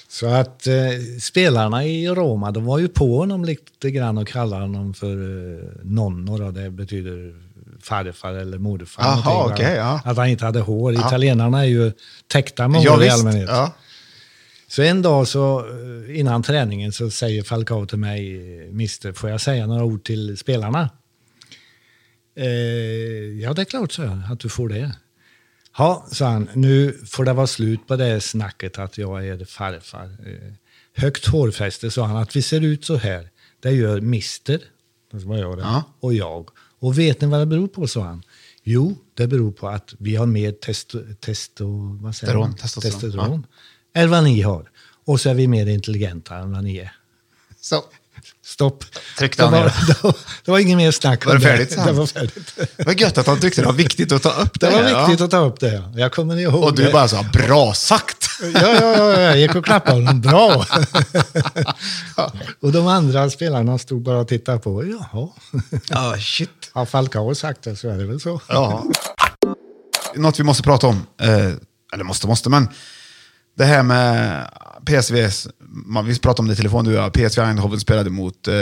[0.08, 0.74] Så att eh,
[1.20, 5.64] spelarna i Roma, de var ju på honom lite grann och kallade honom för eh,
[5.82, 6.50] nonno.
[6.50, 7.34] Det betyder
[7.82, 9.02] farfar eller morfar.
[9.02, 9.46] Va?
[9.52, 10.00] okej, ja.
[10.04, 10.92] Att han inte hade hår.
[10.92, 11.92] Italienarna är ju
[12.26, 13.48] täckta med Ja, hår i allmänhet.
[13.48, 13.74] Ja.
[14.68, 18.40] Så en dag så eh, innan träningen så säger Falcao till mig,
[18.72, 20.90] Mister, får jag säga några ord till spelarna?
[22.36, 22.46] Eh,
[23.42, 24.92] ja, det är klart, så jag, att du får det.
[25.78, 30.04] Ja, sa han, nu får det vara slut på det snacket att jag är farfar.
[30.04, 30.52] Eh,
[30.96, 33.28] högt hårfäste, sa han, att vi ser ut så här.
[33.60, 34.60] Det gör Mister,
[35.12, 35.84] det var jag det, Ja.
[36.00, 36.48] och jag.
[36.80, 38.22] Och vet ni vad det beror på, sa han.
[38.62, 41.66] Jo, det beror på att vi har mer testo, testo,
[42.00, 42.56] vad säger Testosteron, man?
[42.56, 43.46] testosteron, testosteron
[43.94, 44.70] än vad ni har.
[45.04, 46.92] Och så är vi mer intelligenta än vad ni är.
[47.60, 47.84] Så.
[48.44, 48.84] Stopp.
[49.18, 51.92] Tryckte det, han det, var, det var inget mer snack Var det färdigt, sa Det
[51.92, 52.54] var färdigt.
[52.76, 54.66] Det var gött att han tyckte det var viktigt att ta upp det.
[54.66, 55.24] Det var här, viktigt ja.
[55.24, 55.72] att ta upp det.
[55.74, 55.92] ja.
[55.94, 56.92] Jag kommer ihåg Och du det.
[56.92, 58.26] bara så, bra sagt!
[58.42, 60.20] Ja, ja, ja, jag gick och klappade honom.
[60.20, 60.66] Bra!
[62.60, 64.84] och de andra spelarna stod bara och tittade på.
[64.84, 65.28] Jaha.
[65.88, 66.50] Ja, shit.
[66.72, 68.40] Har Falcao sagt det så är det väl så.
[68.48, 68.84] Ja.
[70.14, 71.52] Något vi måste prata om, eh,
[71.92, 72.68] eller måste, måste, men
[73.56, 74.46] det här med
[74.84, 78.48] PSVs, man, vi pratade om det i telefon du och jag, PSV Eindhoven spelade mot,
[78.48, 78.54] eh,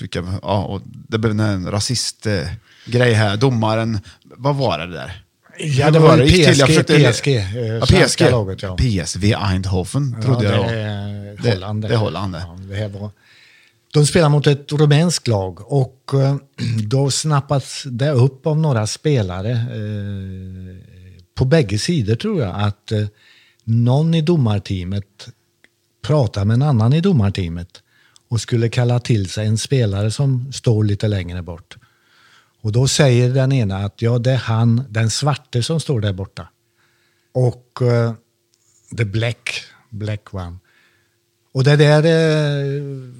[0.00, 2.46] vilka, ja, och det blev en rasistgrej
[3.12, 5.22] eh, här, domaren, vad var det där?
[5.58, 6.42] Ja, det var till?
[6.42, 8.76] Jag PSG, försökte- PSG, eh, ja, PSG, laget, ja.
[8.76, 11.82] PSV Eindhoven trodde ja, jag det är Det- Holland.
[11.82, 12.38] det är Holland, det.
[12.38, 13.10] Ja, det här var.
[13.92, 16.36] De spelar mot ett rumänskt lag och eh,
[16.88, 20.76] då snappas det upp av några spelare eh,
[21.34, 23.06] på bägge sidor tror jag att eh,
[23.64, 25.28] någon i domarteamet
[26.02, 27.82] pratar med en annan i domarteamet
[28.28, 31.76] och skulle kalla till sig en spelare som står lite längre bort.
[32.60, 36.12] Och då säger den ena att ja, det är han, den svarte som står där
[36.12, 36.48] borta.
[37.32, 38.12] Och uh,
[38.96, 40.56] the black, black one.
[41.52, 43.12] Och det där uh,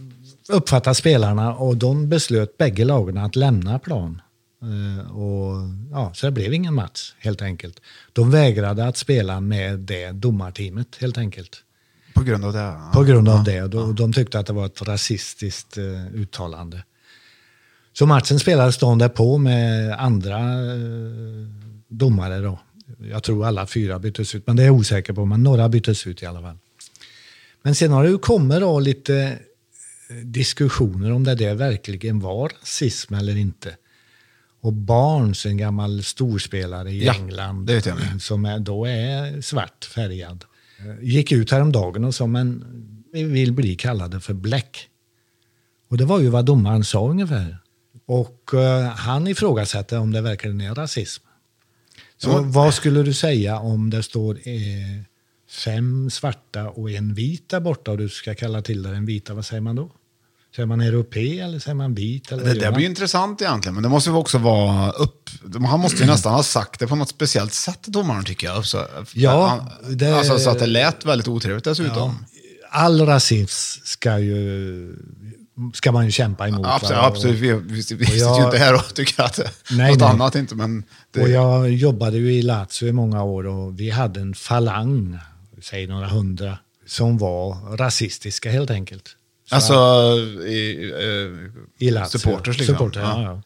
[0.48, 4.22] uppfattar spelarna och de beslöt bägge lagen att lämna plan.
[4.62, 7.80] Eh, och, ja, så det blev ingen match helt enkelt.
[8.12, 11.62] De vägrade att spela med det domarteamet helt enkelt.
[12.14, 12.58] På grund av det?
[12.58, 12.90] ja.
[12.94, 13.68] På grund av det.
[13.68, 16.84] De, de tyckte att det var ett rasistiskt eh, uttalande.
[17.92, 21.46] Så matchen spelades dagen därpå med andra eh,
[21.88, 22.40] domare.
[22.40, 22.60] Då.
[23.10, 25.24] Jag tror alla fyra byttes ut, men det är jag osäker på.
[25.24, 26.56] Men några byttes ut i alla fall.
[27.62, 29.38] Men sen har det ju kommit då lite
[30.22, 33.76] diskussioner om det där verkligen var rasism eller inte.
[34.62, 37.98] Och Barnes, en gammal storspelare i Ja, England, det vet jag.
[38.22, 40.44] som är, då är svartfärgad,
[41.00, 42.64] gick ut häromdagen och sa men
[43.12, 44.88] vi vill bli kallade för Black.
[45.88, 47.58] Och det var ju vad domaren sa ungefär.
[48.06, 51.24] Och eh, han ifrågasätter om det verkligen är rasism.
[52.16, 52.42] Så Ja.
[52.44, 55.02] vad skulle du säga om det står eh,
[55.64, 59.34] fem svarta och en vit där borta och du ska kalla till dig den vita,
[59.34, 59.90] vad säger man då?
[60.56, 62.32] Säger man europé eller säger man vit?
[62.32, 62.74] Eller Det där man?
[62.74, 65.30] blir ju intressant egentligen, men det måste ju också vara upp...
[65.68, 68.66] Han måste ju nästan ha sagt det på något speciellt sätt, domaren, tycker jag.
[68.66, 72.24] Så, Ja, han, det- Alltså så att det lät väldigt otrevligt dessutom.
[72.70, 73.50] All rasism
[73.84, 74.96] ska ju
[75.74, 76.62] ska man ju kämpa emot.
[76.66, 76.72] va?
[76.74, 77.38] absolut, absolut.
[77.38, 79.40] Vi, vi, vi sitter ju jag- inte här och tycker att
[79.70, 80.08] Nej, något nej.
[80.08, 80.84] annat inte, men...
[81.10, 85.18] Det, Och jag jobbade ju i Lazio i många år och vi hade en falang,
[85.62, 89.16] säg några hundra, som var rasistiska helt enkelt.
[89.44, 89.74] Så alltså,
[90.46, 92.18] i, eh, I Lazio.
[92.18, 92.74] supporters liksom.
[92.74, 93.22] Supporter, ja.
[93.22, 93.42] Ja.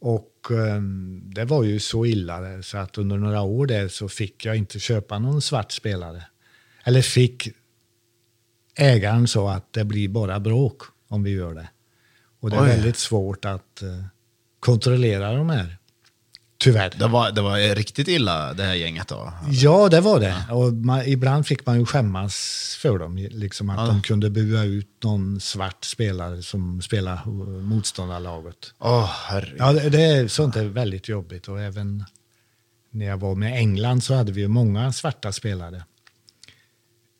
[0.00, 4.44] Och ehm, det var ju så illa så att under några år där så fick
[4.44, 6.24] jag inte köpa någon svart spelare.
[6.84, 7.48] Eller fick
[8.76, 11.68] ägaren så att det blir bara bråk om vi gör det.
[12.40, 12.68] Och det är Oj.
[12.68, 14.04] väldigt svårt att eh,
[14.60, 15.77] kontrollera de här.
[16.60, 16.92] Tyvärr.
[16.98, 19.32] Det var, det var riktigt illa, det här gänget då.
[19.50, 20.34] Ja, det var det.
[20.50, 22.34] Och man, ibland fick man ju skämmas
[22.82, 23.16] för dem.
[23.16, 27.28] Liksom att de kunde bua ut någon svart spelare som spelar eh,
[27.62, 28.74] motståndarlaget.
[28.78, 29.58] Åh, herregud.
[29.58, 31.48] Ja, det, sånt är väldigt jobbigt.
[31.48, 32.04] Och även
[32.90, 35.84] när jag var med England så hade vi ju många svarta spelare.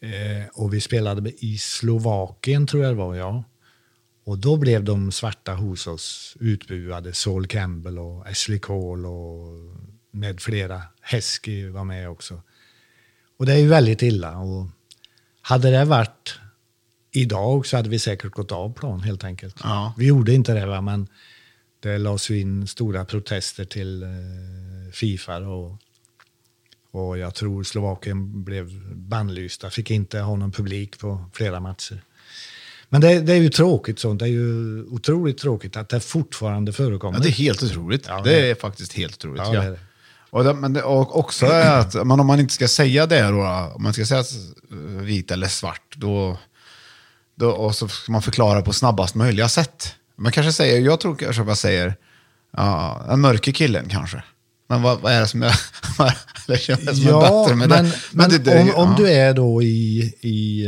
[0.03, 3.45] Eh, och vi spelade i Slovakien tror jag det var, ja.
[4.29, 7.13] Och då blev de svarta hos oss utbuade.
[7.13, 9.53] Saul Campbell och Ashley Cole och
[10.11, 10.83] med flera.
[11.01, 12.43] Heskey var med också.
[13.39, 14.39] Och det är ju väldigt illa.
[14.39, 14.67] Och
[15.41, 16.39] hade det varit
[17.11, 19.57] idag så hade vi säkert gått av plan helt enkelt.
[19.63, 19.95] Ja.
[19.97, 20.81] Vi gjorde inte det, va?
[20.81, 21.09] men
[21.81, 24.09] det lades ju in stora protester till eh,
[24.93, 25.37] Fifa.
[25.37, 25.79] Och,
[26.91, 32.03] och jag tror Slovakien blev bannlysta, fick inte ha någon publik på flera matcher.
[32.89, 34.19] Men det, det är ju tråkigt sånt.
[34.19, 37.19] Det är ju otroligt tråkigt att det fortfarande förekommer.
[37.19, 38.05] Ja, det är helt otroligt.
[38.09, 39.43] Ja, det det- är faktiskt helt otroligt.
[39.47, 39.79] Ja, det.
[40.31, 43.83] Och, det, men och också att men om man inte ska säga det då, om
[43.83, 44.23] man ska säga
[45.01, 46.39] vit eller svart, då,
[47.35, 49.95] då, och så ska man förklara på snabbast möjliga sätt.
[50.17, 51.97] Man kanske säger, jag tror kanske man säger,
[52.57, 54.23] ja, en mörker killen kanske.
[54.69, 55.55] Men vad, vad är det som är,
[55.99, 56.09] vad
[56.49, 56.57] är
[56.95, 57.93] som är Ja, bättre med men, det?
[58.13, 58.95] men det- det- om, om ja.
[59.05, 60.67] du är då i, i,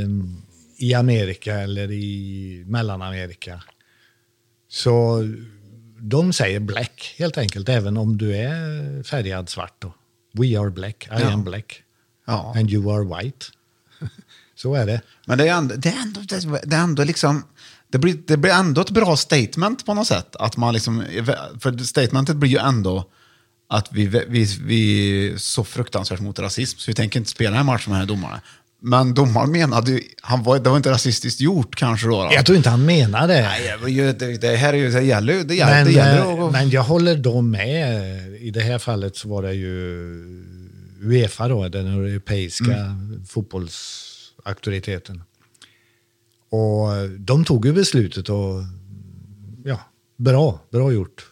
[0.81, 3.63] i Amerika eller i Mellanamerika
[4.69, 5.23] så
[5.99, 9.75] de säger black helt enkelt, även om du är färgad svart.
[9.79, 9.95] Då.
[10.33, 11.31] We are black, I Ja.
[11.31, 11.83] am black,
[12.27, 12.55] Ja.
[12.57, 13.47] and you are white.
[14.55, 15.01] så är det.
[15.27, 16.21] Men det är ändå, det är ändå,
[16.65, 17.43] det är ändå liksom...
[17.93, 20.37] Det blir, det blir ändå ett bra statement på något sätt.
[20.37, 21.05] Att man liksom,
[21.61, 23.05] för statementet blir ju ändå
[23.69, 24.81] att vi, vi, vi
[25.33, 28.07] är så fruktansvärt mot rasism så vi tänker inte spela en match med den här
[28.07, 28.41] domaren.
[28.83, 32.25] Men domaren menade han var, det var inte rasistiskt gjort kanske då.
[32.25, 32.29] då.
[32.33, 33.43] Jag tror inte han menar det.
[33.43, 33.63] Nej,
[34.39, 36.83] det, här är ju, det gäller ju, det gäller, men, det gäller eh, men jag
[36.83, 38.37] håller då med.
[38.41, 39.75] I det här fallet så var det ju
[41.03, 43.25] Uefa då, den europeiska Mm.
[43.29, 45.23] fotbollsauktoriteten.
[46.51, 48.63] Och de tog ju beslutet och
[49.65, 49.81] ja,
[50.17, 51.27] bra, bra gjort.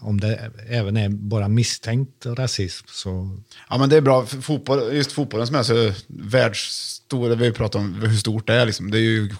[0.00, 3.38] Om det även är bara misstänkt rasism så
[3.70, 4.26] Ja, men det är bra.
[4.26, 8.66] Fotboll, just fotbollen som är så världsstor, vi pratat om hur stort det är.
[8.66, 8.90] Liksom.
[8.90, 9.34] Det är ju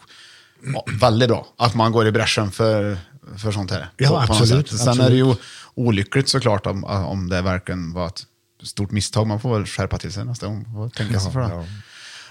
[0.74, 2.98] ja, väldigt bra att man går i bräschen för,
[3.36, 3.88] för sånt här.
[3.96, 4.78] Ja, på- på absolut, sätt.
[4.78, 5.06] Sen absolut.
[5.06, 5.34] är det ju
[5.74, 8.22] olyckligt såklart om, om det verkligen var ett
[8.62, 9.26] stort misstag.
[9.26, 11.48] Man får väl skärpa till sig nästa gång och tänka sig för det.
[11.48, 11.64] ja.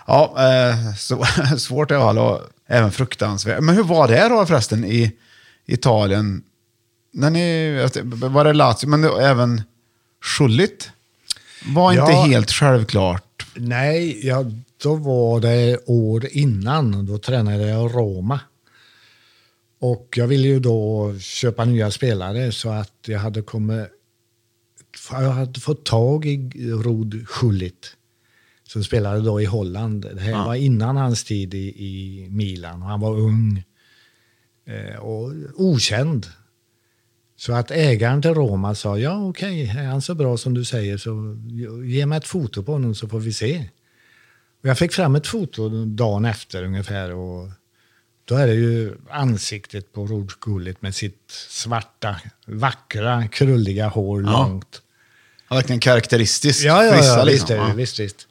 [0.07, 1.25] Ja, eh, så,
[1.57, 3.59] svårt i alla fall och även fruktansvärt.
[3.63, 5.11] Men hur var det då förresten i
[5.65, 6.43] Italien?
[7.11, 7.71] När ni,
[8.29, 9.61] var det Lazio, men även
[10.21, 10.89] Schullit?
[11.65, 12.23] Var inte Ja.
[12.23, 13.45] helt självklart.
[13.55, 14.45] Nej, ja,
[14.83, 17.05] då var det år innan.
[17.05, 18.39] Då tränade jag Roma.
[19.79, 23.87] Och jag ville ju då köpa nya spelare så att jag hade kommit...
[25.11, 27.95] Jag hade fått tag i Rod Schullit
[28.67, 30.01] som spelade då i Holland.
[30.15, 33.63] Det här var innan hans tid i, i Milan och han var ung
[34.65, 36.27] eh, och okänd.
[37.41, 40.97] Så att ägaren till Roma sa, ja okej, är han så bra som du säger
[40.97, 41.37] så
[41.85, 43.65] ge mig ett foto på honom så får vi se.
[44.63, 47.49] Och jag fick fram ett foto dagen efter ungefär och
[48.25, 52.15] då är det ju ansiktet på Rod Gullit med sitt svarta,
[52.45, 54.31] vackra, krulliga hår Ja.
[54.31, 54.81] långt.
[55.49, 57.27] Ja, verkligen karaktäristisk Ja, ja, ja liksom.
[57.27, 57.73] visst, det, Ja.
[57.75, 58.27] visst, visst.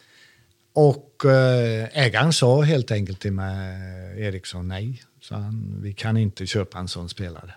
[0.72, 3.76] Och eh, ägaren sa helt enkelt till mig,
[4.22, 5.02] Eriksson, nej.
[5.20, 7.54] Så han, vi kan inte köpa en sån spelare.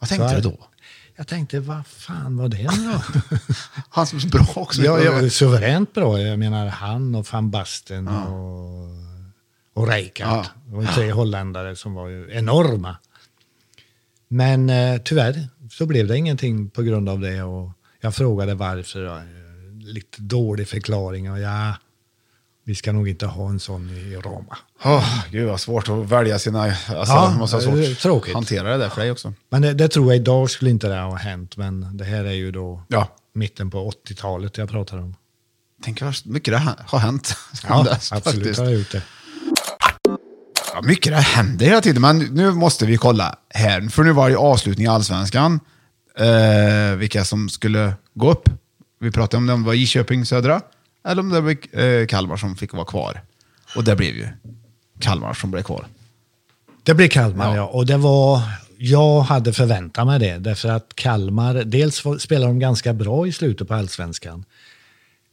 [0.00, 0.68] Vad tänkte Så du då?
[1.16, 3.02] Jag tänkte, vad fan var det då?
[3.90, 4.82] Han så bra också.
[4.82, 6.20] ja, ja, suveränt bra.
[6.20, 8.88] Jag menar han och van Basten och,
[9.74, 10.44] och Rijkaard.
[10.44, 10.74] Ja.
[10.74, 12.96] Var ju tre holländare som var ju enorma.
[14.28, 17.42] Men eh, tyvärr så blev det ingenting på grund av det.
[17.42, 17.70] Och
[18.00, 19.04] jag frågade varför.
[19.04, 19.20] Och,
[19.92, 21.32] lite dålig förklaring.
[21.32, 21.74] Och ja,
[22.70, 24.56] vi ska nog inte ha en sån i Roma.
[24.84, 26.62] Oh, gud vad svårt att välja sina...
[26.62, 28.34] Alltså, Ja, måste ha det svårt tråkigt.
[28.34, 29.32] hantera det där för dig också.
[29.50, 32.32] Men det, det tror jag idag skulle inte det ha hänt, men det här är
[32.32, 33.08] ju då Ja.
[33.34, 35.14] mitten på 80-talet jag pratar om.
[35.84, 37.36] Tänk vad mycket det ha- har hänt.
[37.68, 38.58] Ja, dess, absolut faktiskt.
[38.60, 39.02] har jag gjort det.
[40.74, 43.88] Ja, mycket det händer hela tiden, men nu måste vi kolla här.
[43.88, 45.60] För nu var det ju avslutning i Allsvenskan.
[46.18, 48.48] Eh, vilka som skulle gå upp.
[49.00, 50.60] Vi pratade om det var Iköping Södra,
[51.08, 53.22] eller om det var eh, Kalmar som fick vara kvar.
[53.76, 54.28] Och det blev ju
[55.00, 55.86] Kalmar som blev kvar.
[56.82, 57.56] Det blir Kalmar, Ja.
[57.56, 57.66] ja.
[57.66, 58.42] Och det var,
[58.78, 60.38] jag hade förväntat mig det.
[60.38, 64.44] Därför att Kalmar, dels spelar de ganska bra i slutet på allsvenskan.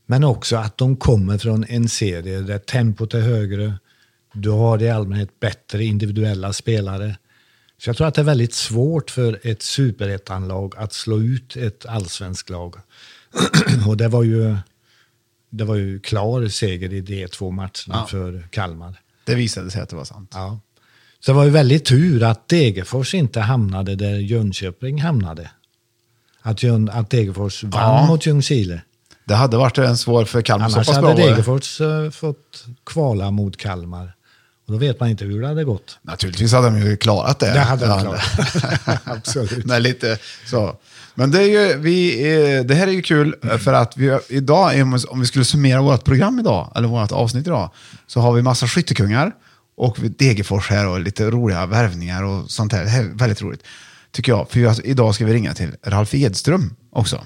[0.06, 3.74] Men också att de kommer från en serie där tempot är högre.
[4.34, 7.16] Du har i allmänhet bättre individuella spelare.
[7.78, 11.86] Så jag tror att det är väldigt svårt för ett superettanlag att slå ut ett
[11.86, 12.76] allsvenskt lag.
[13.88, 14.58] Och det var ju,
[15.58, 18.06] det var ju klar seger i de två matcherna Ja.
[18.10, 19.00] för Kalmar.
[19.26, 20.32] Det visade sig att det var sant.
[20.34, 20.60] Ja.
[21.20, 25.52] Så det var ju väldigt tur att Degerfors inte hamnade där Jönköping hamnade.
[26.42, 28.08] Att, Jön, att Degerfors vann Ja.
[28.08, 28.82] mot Ljungskile.
[29.26, 30.66] Det hade varit en svår för Kalmar.
[30.66, 31.14] Annars hade.
[31.14, 34.14] Degerfors eh, fått kvala mot Kalmar.
[34.68, 36.00] Och då vet man inte hur det hade gått.
[36.02, 37.54] Naturligtvis hade de ju klarat det.
[37.54, 38.22] Det hade de klarat.
[39.04, 39.66] Absolut.
[39.66, 40.76] Men lite så.
[41.16, 44.82] Men det, är ju, vi, det här är ju kul eh, för att vi, idag,
[45.10, 47.72] om vi- skulle summera vårt program idag, eller vårt avsnitt idag,
[48.08, 49.32] så har vi massa skyttekungar
[49.78, 52.84] och Degerfors här och lite roliga värvningar och sånt här.
[52.84, 53.64] Det här är väldigt roligt,
[54.12, 54.50] tycker jag.
[54.50, 57.24] För idag ska vi ringa till Ralf Edström också.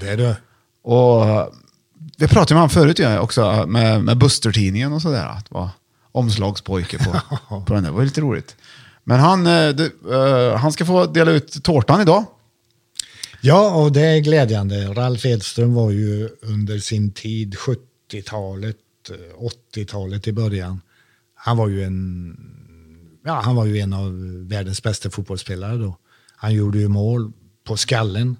[0.00, 0.36] Det är det.
[0.84, 1.46] Och eh,
[2.18, 5.26] vi pratade med honom förut ju också, med, med Buster-tidningen och sådär.
[5.26, 5.50] Att
[6.14, 7.20] omslagspojke på,
[7.66, 7.90] på den där.
[7.90, 8.56] Det var lite roligt.
[9.04, 12.24] Men han, eh, det, eh, han ska få dela ut tårtan idag.
[13.40, 14.86] Ja, och det är glädjande.
[14.86, 18.76] Ralf Edström var ju under sin tid, 70-talet,
[19.10, 19.42] eh,
[19.74, 20.80] 80-talet i början.
[21.34, 22.36] Han var ju en,
[23.24, 24.12] ja, han var ju en av
[24.48, 25.96] världens bästa fotbollsspelare då.
[26.36, 27.32] Han gjorde ju mål
[27.64, 28.36] på skallen.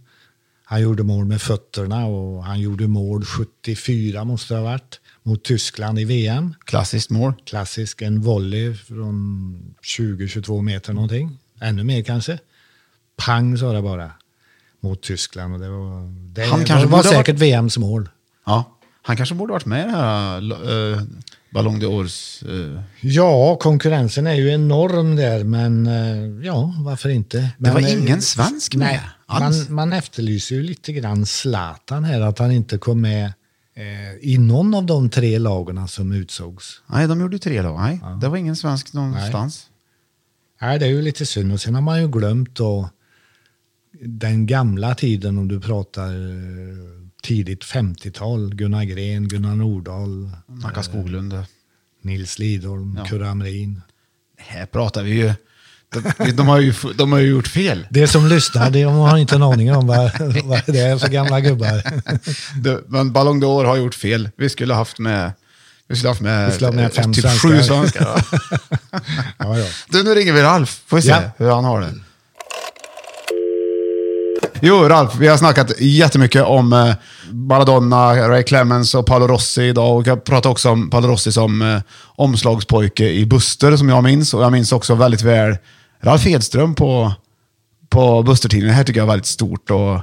[0.65, 5.45] Han gjorde mål med fötterna och han gjorde mål 74 måste det ha varit mot
[5.45, 6.55] Tyskland i VM.
[6.65, 7.35] Klassiskt mål.
[7.45, 11.39] Klassisk, en volley från 20-22 meter någonting.
[11.61, 12.39] Ännu mer kanske.
[13.17, 14.11] Pang sa det bara.
[14.81, 16.03] Mot Tyskland och det var,
[16.35, 18.09] det Han var, kanske var ha säkert VMs mål.
[18.47, 18.79] Ja.
[19.03, 21.03] Han kanske borde varit med i det här uh,
[21.51, 22.47] Ballon d'Ors.
[22.49, 22.81] Uh.
[23.01, 27.51] Ja, konkurrensen är ju enorm där, men eh, ja, varför inte?
[27.59, 29.69] Men, var eh, ingen svensk med Nej, alls.
[29.69, 33.33] man, man efterlyser ju lite grann Zlatan här, att han inte kom med
[34.21, 36.83] i någon av de tre lagarna som utsågs.
[36.87, 37.79] Nej, de gjorde tre lag.
[37.81, 39.67] Nej, det var ingen svensk någonstans.
[40.61, 41.53] Nej, det är ju lite synd.
[41.53, 42.91] Och sen har man ju glömt då
[44.01, 46.77] den gamla tiden om du pratar eh,
[47.23, 48.55] tidigt 50-tal.
[48.55, 51.35] Gunnar Gren, Gunnar Nordahl, Nacka Skoglund.
[52.03, 53.05] Nils Lidholm, Ja.
[53.05, 53.81] Kurre Hamrin.
[54.37, 55.33] Här pratar vi ju...
[55.95, 57.87] De, de, har ju de har ju gjort fel.
[57.91, 60.11] Det som lyssnar, de har inte en aning om vad,
[60.45, 61.83] vad det är för gamla gubbar.
[62.61, 64.29] Det, men Ballon d'Or har gjort fel.
[64.37, 65.33] Vi skulle haft med...
[65.89, 67.49] Vi skulle haft med, skulle ha med fem typ svenskar.
[67.49, 68.25] sju svenskar.
[69.39, 69.67] Ja, ja.
[69.89, 70.81] du, nu ringer vi Ralf.
[70.87, 71.95] Får vi se hur han har det.
[74.61, 76.95] Jo, Ralf, vi har snackat jättemycket om eh,
[77.33, 79.97] Maradona, Ray Clemens och Paolo Rossi idag.
[79.97, 84.35] Och jag pratar också om Paolo Rossi som eh, omslagspojke i Buster, som jag minns.
[84.35, 85.57] Och jag minns också väldigt väl
[86.05, 86.91] Ralf Edström på,
[87.95, 88.73] på Buster-tidningen.
[88.73, 89.71] Det här tycker jag är väldigt stort.
[89.71, 89.95] Och,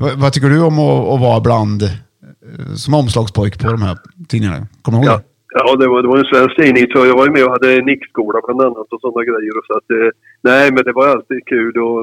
[0.00, 3.96] vad, vad tycker du om att, att vara bland, eh, som omslagspojke på de här
[4.28, 4.66] tidningarna?
[4.82, 5.20] Kommer du ihåg Ja,
[5.58, 7.70] ja det, var, det var en svensk tidning så jag var ju med och hade
[7.90, 9.54] nickskola bland annat och sådana grejer.
[9.58, 10.10] Och så att, eh,
[10.48, 12.00] nej, men det var alltid kul att,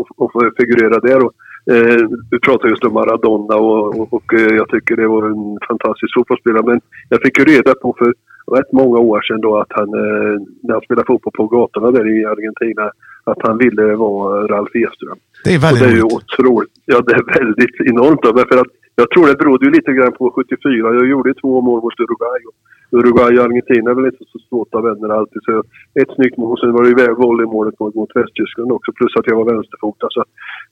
[0.00, 1.20] att, att få figurera där.
[1.24, 1.32] Och,
[1.70, 5.58] eh, du pratade just om Maradona och, och, och eh, jag tycker det var en
[5.68, 6.62] fantastisk fotbollsspelare.
[6.66, 8.14] Men jag fick ju reda på för
[8.56, 12.20] rätt många år sedan då att han, eh, när han spelade fotboll på gatorna där
[12.20, 12.90] i Argentina,
[13.24, 15.18] att han ville vara Ralf Edström.
[15.44, 16.72] Det är Och väldigt det är ju otroligt.
[16.84, 18.22] Ja, det är väldigt enormt.
[18.22, 20.94] Då, för att jag tror det berodde ju lite grann på 74.
[20.94, 22.40] Jag gjorde två mål mot Uruguay.
[22.48, 22.56] Och
[22.90, 25.40] Uruguay och Argentina är väl inte så stolta vänner alltid.
[25.48, 25.52] Så
[26.00, 26.58] ett snyggt mål.
[26.60, 28.90] Sen var det ju volleymålet mot, mot Västtyskland också.
[28.98, 30.08] Plus att jag var vänsterfotad.
[30.10, 30.24] Så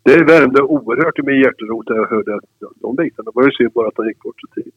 [0.09, 2.45] det värmde oerhört i min hjärterot när jag hörde att
[2.83, 3.29] de bitarna.
[3.31, 4.75] Det var ju synd bara att han gick bort så tidigt.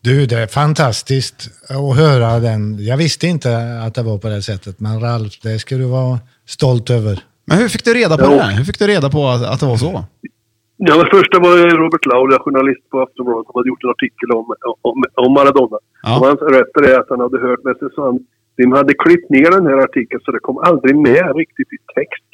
[0.00, 1.38] Du, det är fantastiskt
[1.70, 2.84] att höra den.
[2.90, 3.48] Jag visste inte
[3.86, 7.20] att det var på det sättet, men Ralf, det ska du vara stolt över.
[7.46, 8.30] Men hur fick du reda på Ja.
[8.30, 8.42] det?
[8.42, 8.56] här?
[8.56, 10.04] Hur fick du reda på att, att det var så?
[10.76, 14.46] Ja, men första var Robert Laula, journalist på Aftonbladet, som hade gjort en artikel om,
[14.88, 15.78] om, om Maradona.
[16.02, 16.10] Ja.
[16.18, 17.60] Och han berättade det att han hade hört,
[17.94, 18.18] sa han,
[18.56, 22.28] de hade klippt ner den här artikeln så det kom aldrig med riktigt i text.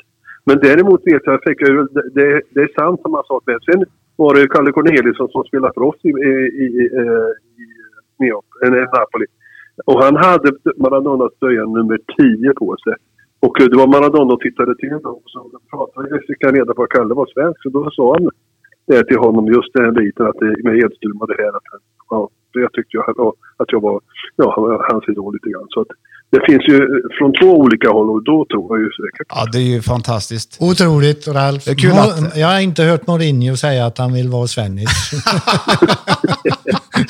[0.45, 3.41] Men däremot vet jag, fick jag, det, det, är sant som han sa.
[3.47, 3.85] Men sen
[4.17, 6.33] var det Kalle Corneliusson som spelade för oss i, i,
[6.65, 6.67] i,
[7.01, 7.31] eh,
[7.63, 7.65] i
[8.21, 9.27] med upp, en, en Napoli.
[9.85, 12.95] Och han hade Maradonas tröja nummer 10 på sig.
[13.47, 15.21] Och det var Maradona och tittade till honom.
[15.27, 17.63] Så pratade, Jessica reda på att Kalle var svensk.
[17.63, 18.29] Så då sa han
[18.87, 21.57] det till honom, just den biten att det, med Edström och det här.
[21.57, 21.63] Att,
[22.11, 23.05] ja, det tyckte jag
[23.57, 24.01] att jag var
[24.37, 25.67] ja, hans idol lite grann.
[25.69, 25.93] Så att,
[26.33, 26.79] det finns ju
[27.19, 29.27] från två olika håll och då tror jag ju säkert.
[29.29, 30.57] Ja, det är ju fantastiskt.
[30.59, 31.65] Otroligt, Ralf.
[31.65, 35.11] Det är kul att- Jag har inte hört Mourinho säga att han vill vara svennis.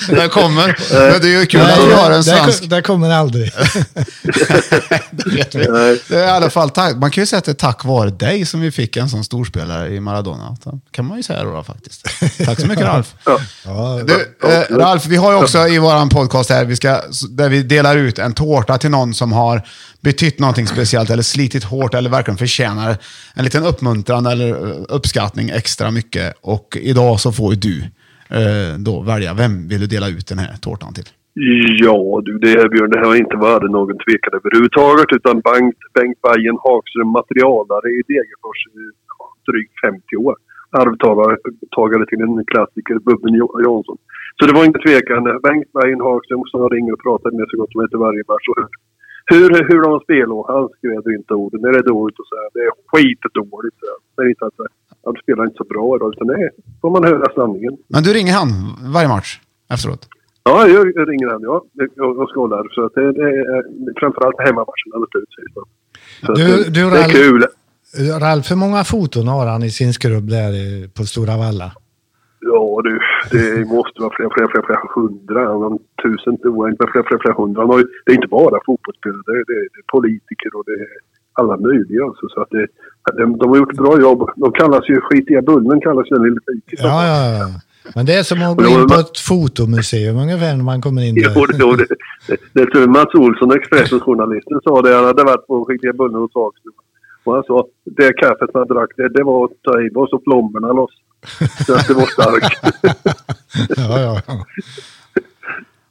[0.09, 0.67] Det kommer.
[1.11, 2.71] Men det är ju kul att vi har en svensk.
[2.71, 3.53] det kommer aldrig.
[5.11, 5.67] Det vet vi.
[5.69, 6.03] Nej.
[6.09, 8.11] Det är i alla fall tack, man kan ju säga att det är tack vare
[8.11, 10.57] dig som vi fick en sån storspelare i Maradona.
[10.65, 12.07] Så kan man ju säga då, faktiskt.
[12.45, 13.15] Tack så mycket Ralf.
[13.65, 17.01] Ja, Du, eh, Ralf, vi har ju också i våran podcast här, vi ska,
[17.31, 19.63] där vi delar ut en tårta till någon som har
[20.01, 22.97] betytt någonting speciellt eller slitit hårt eller verkligen förtjänar
[23.35, 26.35] en liten uppmuntran eller eh, uppskattning extra mycket.
[26.41, 27.77] Och idag så får ju du
[28.39, 31.09] eh, då välja, vem vill du dela ut den här tårtan till?
[31.85, 35.81] Ja du, det är Björn, det här har inte varit någon tvekan överhuvudtaget utan Bengt,
[35.95, 38.85] Bengt Bajen Hagström, materialare i Degerfors i
[39.49, 40.37] drygt 50 år.
[40.81, 43.35] Arvtagare till en klassiker, Bubben
[43.65, 43.99] Jansson.
[44.37, 45.23] Så det var inte tvekan.
[45.47, 48.47] Bengt Bajen Hagström som jag ringer och pratar med så gott som inte varje match.
[48.53, 48.61] Och
[49.31, 51.61] hur, hur de spelar han skräder inte orden.
[51.63, 53.77] Det är dåligt så här, det är skitdåligt.
[54.17, 54.59] Det är inte att
[55.05, 56.51] han spelar inte så bra idag utan det
[56.81, 57.75] får man höra sanningen.
[57.95, 58.49] Men du ringer han
[58.97, 59.31] varje match
[59.75, 60.03] efteråt?
[60.45, 61.57] Ja, jag ringer han ja.
[62.07, 62.63] Och, och skålar.
[62.75, 65.53] Så att det, det är framförallt hemmamatchen naturligtvis.
[66.27, 67.45] Så att Du- det, du, det är kul.
[68.21, 70.53] Ralf, hur många foton har han i sin skrubb där
[70.97, 71.73] på Stora Valla?
[72.81, 72.99] Ja du,
[73.33, 75.43] det måste vara flera, flera, flera, flera hundra.
[76.03, 76.35] Tusen,
[76.79, 77.67] med flera, flera, flera hundra.
[77.67, 79.23] Har ju, det är inte bara fotbollsspelare.
[79.27, 80.89] Det är, det, det är politiker och det är
[81.41, 82.03] alla möjliga.
[82.05, 82.67] Alltså, så att det,
[83.19, 84.21] de, de har gjort ett bra jobb.
[84.37, 86.79] De kallas ju Skitiga Bullen kallas den lilla biten.
[86.89, 87.49] Ja, ja, ja.
[87.95, 91.15] Men det är som att gå in på ett fotomuseum ungefär när man kommer in
[91.17, 91.77] Jo, där.
[91.77, 91.97] det, det,
[92.29, 94.95] det, det tror Mats Olsson, Expressens journalisten, sa det.
[94.95, 96.79] Han hade varit på Skitiga Bullen hos Hagström.
[97.25, 97.67] Och han sa
[97.99, 100.95] det kaffet man drack, det, det var att ta i och så plomberna loss.
[101.67, 102.61] Så att det var starkt.
[103.77, 104.47] Ja, ja, ja.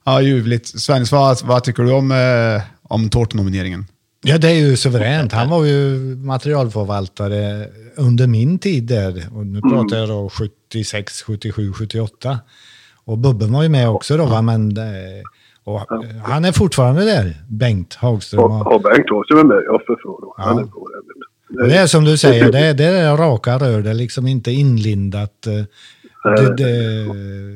[0.03, 0.80] Ja, ljuvligt.
[0.80, 3.86] Svennis, vad, vad tycker du om, eh, om tårtnomineringen?
[4.21, 5.32] Ja, det är ju suveränt.
[5.34, 9.27] Han var ju materialförvaltare under min tid där.
[9.36, 12.39] Och nu pratar jag då 76, 77, 78.
[13.05, 14.41] Och Bubben var ju med också då, va?
[14.41, 15.23] men det,
[15.63, 15.82] och
[16.23, 18.43] han är fortfarande där, Bengt Hagström.
[18.43, 19.63] Och, Och, och Bengt också är med.
[19.65, 20.45] Ja, för fan.
[20.47, 21.25] Han är på det.
[21.50, 23.82] Det är som du säger, det är, det är raka rör.
[23.82, 25.54] Det är liksom inte inlindat eh,
[26.38, 27.06] det, det,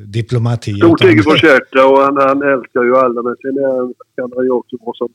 [0.06, 0.74] diplomati.
[0.74, 3.22] Stort utan- Degerfors hjärta och han, han älskar ju alla.
[3.22, 5.08] Men sen är han, kan han ju också vara som,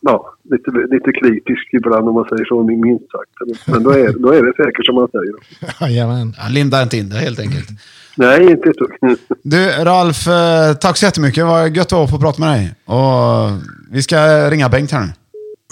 [0.00, 3.66] ja, lite, lite kritisk ibland om man säger så, minst sagt.
[3.66, 5.34] Men då är, då är det säkert som man säger.
[5.80, 6.34] Jajamän.
[6.38, 7.68] Han lindar inte in det helt enkelt.
[8.16, 8.92] Nej, inte dugg.
[9.42, 11.44] Du, Ralf, eh, tack så jättemycket.
[11.44, 12.74] Vad gött det var att få prata med dig.
[12.84, 13.50] Och
[13.90, 15.12] vi ska ringa Bengt här nu.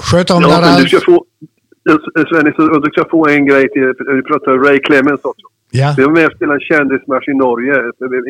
[0.02, 1.18] Sköt om Ja, dig, Ralf.
[1.92, 1.98] Få...
[2.30, 2.54] Svennis,
[2.84, 3.92] du ska få en grej till.
[4.18, 5.46] Vi pratar Ray Clemens också.
[5.70, 5.94] Ja.
[5.96, 7.74] Vi var med och spelade en kändismatch i Norge,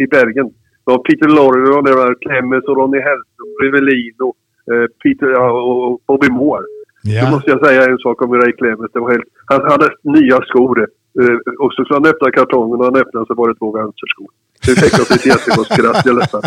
[0.04, 0.46] i Bergen.
[0.84, 4.28] Det var Peter Lorre och det var Clemens och Ronny Hellström, Rivellino,
[4.72, 6.64] eh, Peter och Bobby Moore.
[7.04, 7.30] Då Ja.
[7.30, 8.90] måste jag säga en sak om Ray Clemens.
[8.92, 10.76] Det var helt, han hade nya skor.
[11.20, 14.28] Eh, och så skulle han öppna kartongen och han öppnade så var det två vänsterskor.
[14.66, 16.02] Det fick oss ett jättegott skratt.
[16.06, 16.42] Jag, nästan.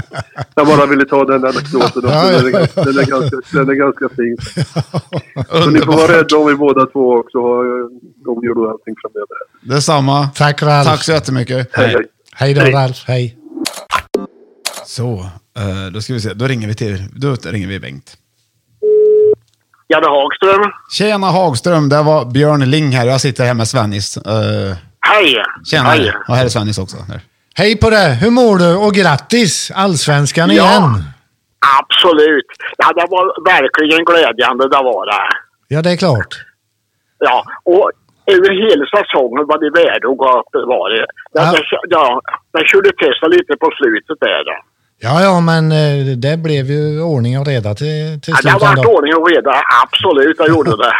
[0.55, 1.81] jag bara ville ta den anekdoten.
[1.87, 2.01] också.
[2.01, 2.11] Den,
[2.45, 4.37] är, ganska- den, är ganska, den är ganska fin.
[5.63, 7.37] Så ni får vara rädda om er båda två också.
[7.37, 9.37] Eh, De gjorde allting framöver.
[9.75, 10.29] Detsamma.
[10.35, 10.87] Tack, Ralf.
[10.87, 11.69] Tack så jättemycket.
[11.73, 12.05] Hej, hej.
[12.35, 12.71] Hej då, Hej.
[12.73, 13.03] Ralf.
[13.07, 13.37] Hej.
[14.85, 15.19] Så,
[15.57, 16.33] eh, då ska vi se.
[16.33, 18.17] Då ringer vi till, då ringer vi Bengt.
[19.89, 20.71] Janne Hagström.
[20.91, 23.05] Tjena Hagström, det var Björn Ling här.
[23.07, 24.17] Jag sitter här med Svennis.
[24.17, 24.23] Uh,
[24.99, 25.35] Hej!
[25.65, 25.89] tjena.
[25.89, 26.11] Hej.
[26.27, 26.97] Och här är Svennis också.
[27.09, 27.21] Där.
[27.57, 28.09] Hej på dig!
[28.21, 28.69] Hur mår du?
[28.85, 29.71] Och grattis!
[29.75, 30.53] Allsvenskan Ja.
[30.53, 30.87] igen!
[31.79, 32.49] Absolut.
[32.81, 35.27] Ja, det var verkligen glädjande det var det.
[35.73, 36.31] Ja, det är klart.
[37.19, 37.37] Ja,
[37.73, 37.91] och
[38.35, 41.05] över hela säsongen var det värde att gå upp var det.
[41.37, 41.51] Ja, Ja.
[41.51, 41.63] det,
[41.95, 42.21] ja,
[42.53, 42.89] det körde
[43.19, 44.41] sig lite på slutet där.
[44.49, 44.55] då.
[44.99, 48.69] Ja, ja, men eh, det blev ju ordning och reda till, till Ja, det var
[48.69, 48.89] ändå.
[48.89, 49.51] ordning och reda.
[49.83, 50.93] Absolut, det gjorde det.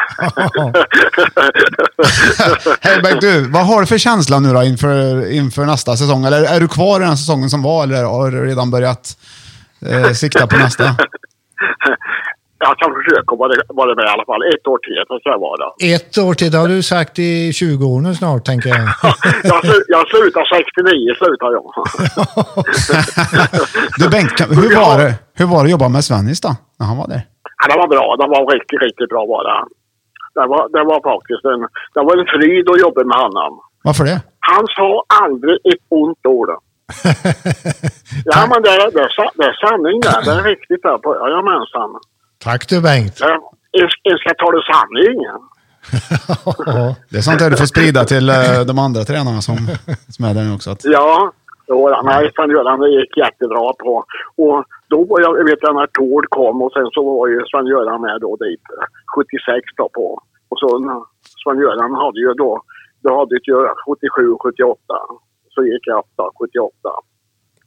[2.82, 6.26] Hej Bengt, du, vad har du för känsla nu då inför, inför nästa säsong?
[6.26, 9.18] Eller är du kvar i den säsongen som var eller har du redan börjat
[9.86, 10.84] eh, sikta på nästa?
[12.60, 14.41] Jag kan försöka vara, med i alla fall.
[14.53, 15.66] Ett år till, det ska jag vara.
[15.95, 18.80] Ett år till, det har du sagt i 20 år nu snart, tänker jag.
[19.51, 19.62] Jag,
[19.95, 21.66] jag slutar 69, slutar jag.
[23.99, 26.51] Du Bengt, hur, var det, hur var det att jobba med Svennis då?
[26.80, 27.22] När han var där?
[27.60, 28.05] Ja, det var bra.
[28.20, 29.53] Det var riktigt, riktigt bra bara.
[30.38, 31.62] Det var, det var faktiskt en,
[31.95, 33.51] det var en fryd att jobba med honom.
[33.88, 34.20] Varför det?
[34.39, 34.89] Han sa
[35.24, 36.49] aldrig ett ont ord.
[38.26, 39.08] Ja, men det det,
[39.39, 40.22] det är sanning det.
[40.26, 40.84] Det är riktigt
[41.24, 41.91] Jajamensan.
[42.38, 43.22] Tack du Bengt.
[43.22, 43.28] Eh,
[43.82, 45.18] En en ska ta det sanning.
[47.10, 49.58] Det är sånt där du får sprida till eh, de andra tränarna som,
[50.16, 50.70] som är där nu också.
[50.72, 51.32] Att, Ja,
[51.68, 53.94] ja, nej, Sven-Göran det gick jättebra på.
[54.44, 54.58] Och
[54.90, 58.02] då var jag, jag vet jag när Tord kom och sen så var ju Sven-Göran
[58.02, 58.86] med då dit eh,
[59.16, 60.08] 76 då på.
[60.50, 60.68] Och så
[61.44, 62.52] Sven-Göran hade ju då,
[63.04, 64.78] då hade ju 77 78.
[65.54, 66.90] Så gick jag upp då, 78.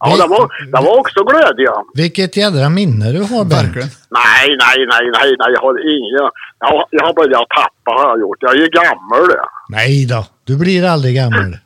[0.01, 1.71] Ja, det var, det var också glädje.
[1.95, 3.53] Vilket jädra minne du har Bengt.
[3.53, 3.89] verkligen.
[4.21, 6.31] Nej, nej, nej, nej, nej, jag har ingen.
[6.61, 8.37] Jag, har- jag har börjat tappa har jag gjort.
[8.41, 9.31] Jag är ju gammal.
[9.69, 11.57] Nej då, du blir aldrig gammal.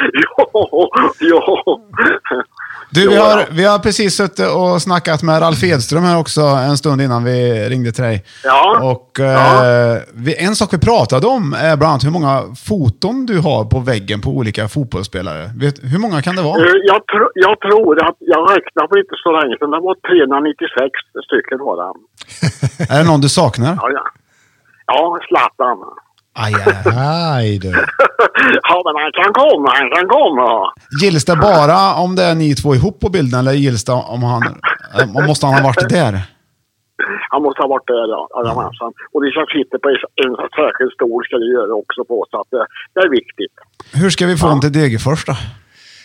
[0.00, 0.88] Jo,
[1.20, 1.38] jo.
[2.90, 3.46] Du, vi har, ja.
[3.50, 7.68] vi har precis suttit och snackat med Ralf Edström här också en stund innan vi
[7.68, 8.24] ringde till dig.
[8.44, 8.80] Ja.
[8.92, 13.38] Och eh, vi, en sak vi pratade om är bland annat hur många foton du
[13.38, 15.50] har på väggen på olika fotbollsspelare.
[15.56, 16.58] Vet, hur många kan det vara?
[16.58, 19.94] Eh, Jag, tro, jag tror att, jag räknade för inte så länge sedan, det var
[19.94, 20.90] 396
[21.26, 21.88] stycken var det.
[22.94, 23.74] Är det någon du saknar?
[23.82, 24.04] Ja, ja.
[24.86, 25.78] Ja, Zlatan.
[26.44, 27.58] Aj, aj, aj.
[27.58, 27.70] Du.
[28.68, 30.72] Ja, men han kan komma, han kan komma.
[31.02, 34.22] Gills det bara om det är ni två ihop på bilden eller gills det om
[34.22, 34.42] han...
[35.00, 36.12] eh, Måste han ha varit där?
[37.30, 38.28] Han måste ha varit där, ja.
[38.36, 38.92] Jajamensan.
[39.12, 39.88] Och det som sitter på
[40.24, 43.54] en särskild stol ska det göra också på, så att det, det är viktigt.
[43.94, 45.36] Hur ska vi få honom till Degerfors då?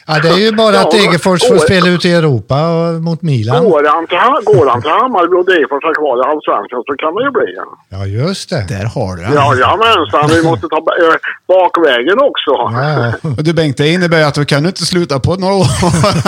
[0.08, 3.64] Ja, det är ju bara att Degerfors får spela ute i Europa och, mot Milan.
[3.64, 4.18] Går han till,
[4.54, 7.50] går han till Hammarby och Degerfors är kvar i Allsvenskan så kan det ju bli.
[7.94, 8.66] Ja, just det.
[8.70, 9.34] Där har du den.
[9.34, 10.30] Ja, jajamensan.
[10.36, 11.16] Vi måste ta äh,
[11.48, 12.54] bakvägen också.
[12.78, 13.14] Ja,
[13.48, 15.68] du Bengt, det innebär ju att du kan inte sluta på några år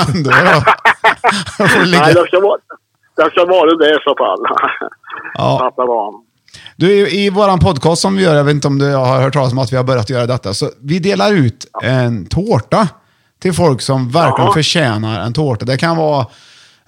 [0.08, 0.30] ändå.
[1.94, 2.58] Nej, det ska vara
[3.18, 4.40] det, ska vara det i så fall.
[5.34, 5.72] Ja.
[6.76, 9.34] Du, i, i våran podcast som vi gör, jag vet inte om du har hört
[9.34, 12.88] talas om att vi har börjat göra detta, så vi delar ut en tårta
[13.42, 14.54] till folk som verkligen Ja.
[14.54, 15.66] förtjänar en tårta.
[15.66, 16.26] Det kan vara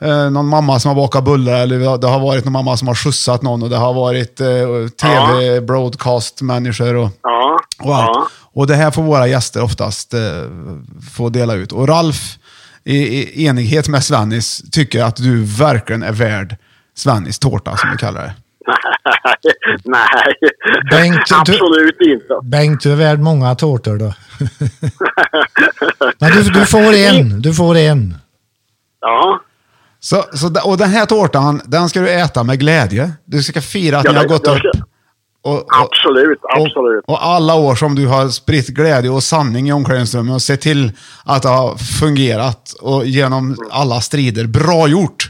[0.01, 2.95] eh, någon mamma som har bakat bullar eller det har varit någon mamma som har
[2.95, 4.47] skjutsat någon och det har varit eh,
[5.01, 7.59] tv-broadcast-människor och, Ja.
[7.79, 8.11] och allt.
[8.15, 8.27] ja.
[8.53, 10.19] Och det här får våra gäster oftast eh,
[11.15, 11.71] få dela ut.
[11.71, 12.37] Och Ralf,
[12.83, 16.55] i, i enighet med Svennis, tycker att du verkligen är värd
[16.95, 18.33] Svennis tårta, som vi kallar det.
[19.83, 20.33] Nej,
[20.91, 22.39] Bengt, du- absolut inte.
[22.43, 24.13] Bengt, du är värd många tårtor då.
[26.19, 27.41] Men du, du får en.
[27.41, 28.15] Du får en.
[29.01, 29.41] Ja,
[29.99, 33.11] Så, så, och den här tårtan, den ska du äta med glädje.
[33.25, 34.57] Du ska fira att Ja, ni har det- gått upp.
[34.57, 34.71] ska-
[35.41, 37.03] Och, och, absolut, absolut.
[37.07, 40.61] och, och alla år som du har spritt glädje och sanning i omklädningsrummet och sett
[40.61, 40.91] till
[41.25, 44.45] att det har fungerat och genom alla strider.
[44.47, 45.29] Bra gjort!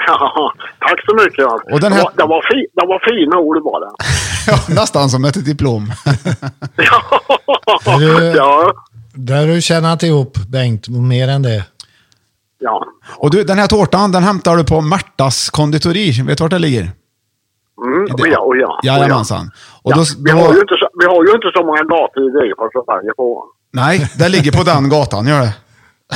[0.06, 1.72] Ja, tack så mycket.
[1.72, 3.90] Och den här- det, var, det, var fi, det var fina ord bara.
[4.46, 5.86] Ja, nästan som ett diplom.
[6.76, 8.72] Ja, du- ja,
[9.14, 11.64] Där har du tjänat ihop Bengt, mer än det.
[12.58, 12.84] ja.
[13.16, 16.22] Och du, den här tårtan, den hämtar du på Märtas konditori.
[16.22, 16.90] Vet du vart det ligger?
[17.84, 18.80] Mm, och ja, och ja.
[18.82, 19.50] Jajamensan.
[19.82, 19.96] Och Ja.
[19.96, 22.30] då, vi, då, har ju inte så, vi har ju inte så många gator i
[22.40, 23.44] Degerfors att välja på.
[23.72, 25.54] nej, det ligger på den gatan, gör det.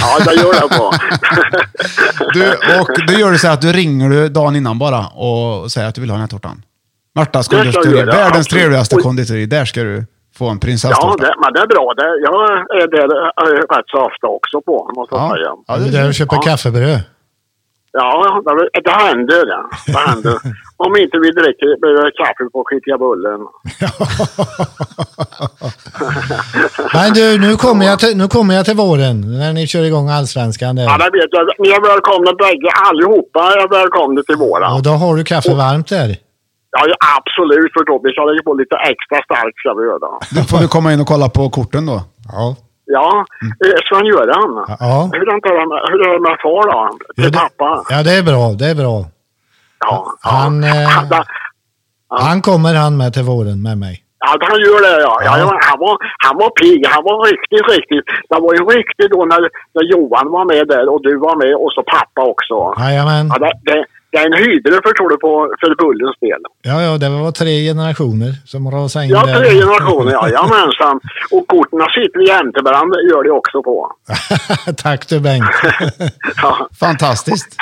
[0.01, 0.90] Ja, det gör det bra.
[2.34, 5.72] Du, och du gör det så här att du ringer du dagen innan bara och
[5.72, 6.62] säger att du vill ha den här tårtan.
[7.14, 8.49] Det jag konditori, världens absolut.
[8.49, 9.47] trevligaste konditori.
[9.47, 10.05] Där ska du
[10.38, 11.24] få en ja, prinsesstårta.
[11.26, 11.95] det, men det är bra.
[11.97, 12.34] Det, jag
[12.82, 15.34] är där eh, rätt så ofta också på, måste jag Ja.
[15.34, 15.51] säga.
[15.66, 16.43] Ja, Du det- är där och köper Ja.
[16.43, 17.01] kaffebröd.
[17.95, 18.43] Ja,
[18.84, 19.62] det, händer det.
[19.93, 20.34] det händer.
[20.76, 23.40] Om inte vi dricker kaffe på skitiga bullen.
[26.95, 30.09] Men du, nu kommer, jag till, nu kommer jag till våren, när ni kör igång
[30.09, 30.99] allsvenskan Ja, där.
[30.99, 31.45] det vet jag.
[31.59, 34.74] Ni är välkomna bägge, allihopa är välkomna till våra.
[34.74, 36.09] Och då har du kaffe varmt där.
[36.76, 38.01] Ja, ja, absolut förstås.
[38.05, 40.09] Vi ska lägga på lite extra starkt ska vi göra.
[40.36, 42.01] Då får du komma in och kolla på korten då.
[42.32, 42.57] Ja.
[42.85, 43.24] Ja,
[43.64, 44.51] eh, Sven-Göran.
[44.80, 45.11] Ja.
[45.12, 46.99] Hur är det med, hur är det med far då?
[47.14, 47.83] Till Ja, det- pappa?
[47.91, 48.43] Ja, det är bra.
[48.59, 49.05] Det är bra.
[49.85, 50.68] Ja, Han, ja.
[50.83, 51.24] eh, Han,
[52.28, 53.95] Han kommer han med till våren med mig.
[54.24, 55.14] ja, han gör det ja.
[55.26, 55.33] ja.
[55.39, 55.59] Ja.
[55.70, 56.87] Han, var, han var pigg.
[56.95, 58.05] Han var riktigt, riktigt.
[58.30, 59.41] Det var ju riktigt då när,
[59.74, 62.57] när Johan var med där och du var med och så pappa också.
[62.83, 63.26] Jajamän.
[63.33, 66.43] Ja, det, det, det är en höjdare förstår du på, för Bullens del.
[66.63, 69.35] Ja, ja, det var tre generationer som rasade in Ja, där.
[69.39, 70.13] tre generationer.
[70.13, 71.01] Ja, jajamensan.
[71.31, 73.93] Och korten sitter jämte varandra gör det också på.
[74.77, 75.45] Tack du Bengt.
[76.43, 76.69] Ja.
[76.81, 77.57] Fantastiskt.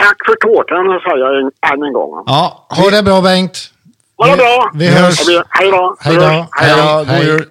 [0.00, 2.22] Tack för tårtan säger jag en, än en gång.
[2.26, 3.70] Ja, Ha det bra Bengt.
[4.16, 4.70] Ha det bra!
[4.74, 5.20] Vi hörs.
[5.48, 5.96] Hej då!
[6.00, 6.46] Hej då.
[6.50, 7.04] Hej då!
[7.14, 7.44] god jul.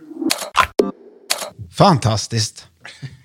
[1.78, 2.68] Fantastiskt.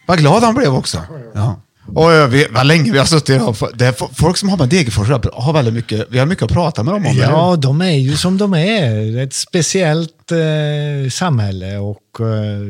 [0.06, 0.98] Vad glad han blev också.
[1.34, 1.60] Ja.
[1.94, 4.68] Och eh, vi, vad länge vi har suttit och det är Folk som har med
[4.68, 7.16] Degerfors har väldigt mycket, vi har mycket att prata med dem om.
[7.16, 9.18] Ja, de är ju som de är.
[9.18, 12.60] Ett speciellt eh, samhälle och eh,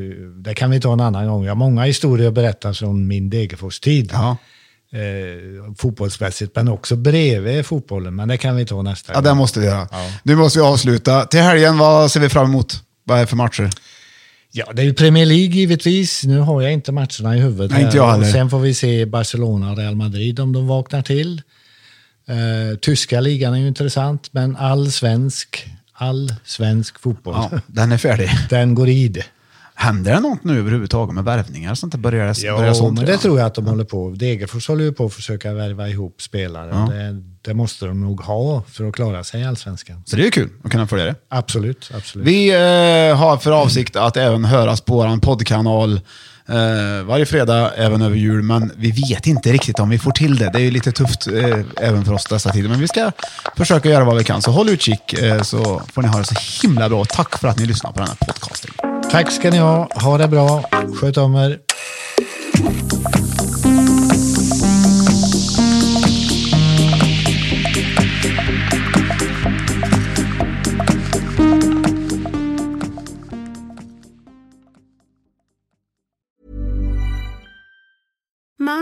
[0.45, 1.45] det kan vi ta en annan gång.
[1.45, 4.11] Jag har många historier att berätta från min Degerfors-tid.
[4.13, 4.37] Ja.
[4.93, 8.17] eh, fotbollsmässigt, men också bredvid fotbollen.
[8.17, 9.25] Men det kan vi ta nästa Ja, gång.
[9.25, 9.89] det måste vi göra.
[9.91, 10.11] Ja.
[10.23, 11.25] Nu måste vi avsluta.
[11.25, 12.83] Till helgen, vad ser vi fram emot?
[13.05, 13.71] Vad är det för matcher?
[14.53, 16.25] Ja, det är ju Premier League givetvis.
[16.25, 17.71] Nu har jag inte matcherna i huvudet.
[17.71, 18.25] Nej, inte jag heller.
[18.25, 21.43] Sen får vi se Barcelona och Real Madrid om de vaknar till.
[22.29, 27.99] Eh, tyska ligan är ju intressant, men all svensk, all svensk fotboll, Ja, den är
[27.99, 28.31] färdig.
[28.51, 29.25] den går i det.
[29.81, 31.75] Händer det något nu överhuvudtaget med värvningar?
[31.75, 33.21] Sånt där börjar, det- börjar Ja, sånt men det redan?
[33.23, 34.11] tror jag att de håller på.
[34.11, 36.71] Degerfors håller ju på att försöka värva ihop spelare.
[36.73, 36.95] Ja.
[36.95, 40.03] Det, det måste de nog ha för att klara sig i allsvenskan.
[40.07, 41.15] Så det är ju kul att kunna följa det.
[41.29, 42.27] Absolut, absolut.
[42.27, 46.01] Vi eh, har för avsikt att även höras på vår poddkanal
[46.51, 48.43] eh, varje fredag, även över jul.
[48.43, 50.51] Men vi vet inte riktigt om vi får till det.
[50.53, 52.69] Det är ju lite tufft eh, även för oss dessa tider.
[52.69, 53.13] Men vi ska
[53.57, 54.43] försöka göra vad vi kan.
[54.43, 57.05] Så håll utkik eh, så får ni ha det så himla bra.
[57.05, 58.71] Tack för att ni lyssnar på den här podcasten.
[59.11, 59.89] Tack ska ni ha.
[59.95, 60.65] Ha det bra.
[61.01, 61.59] Sköt om er.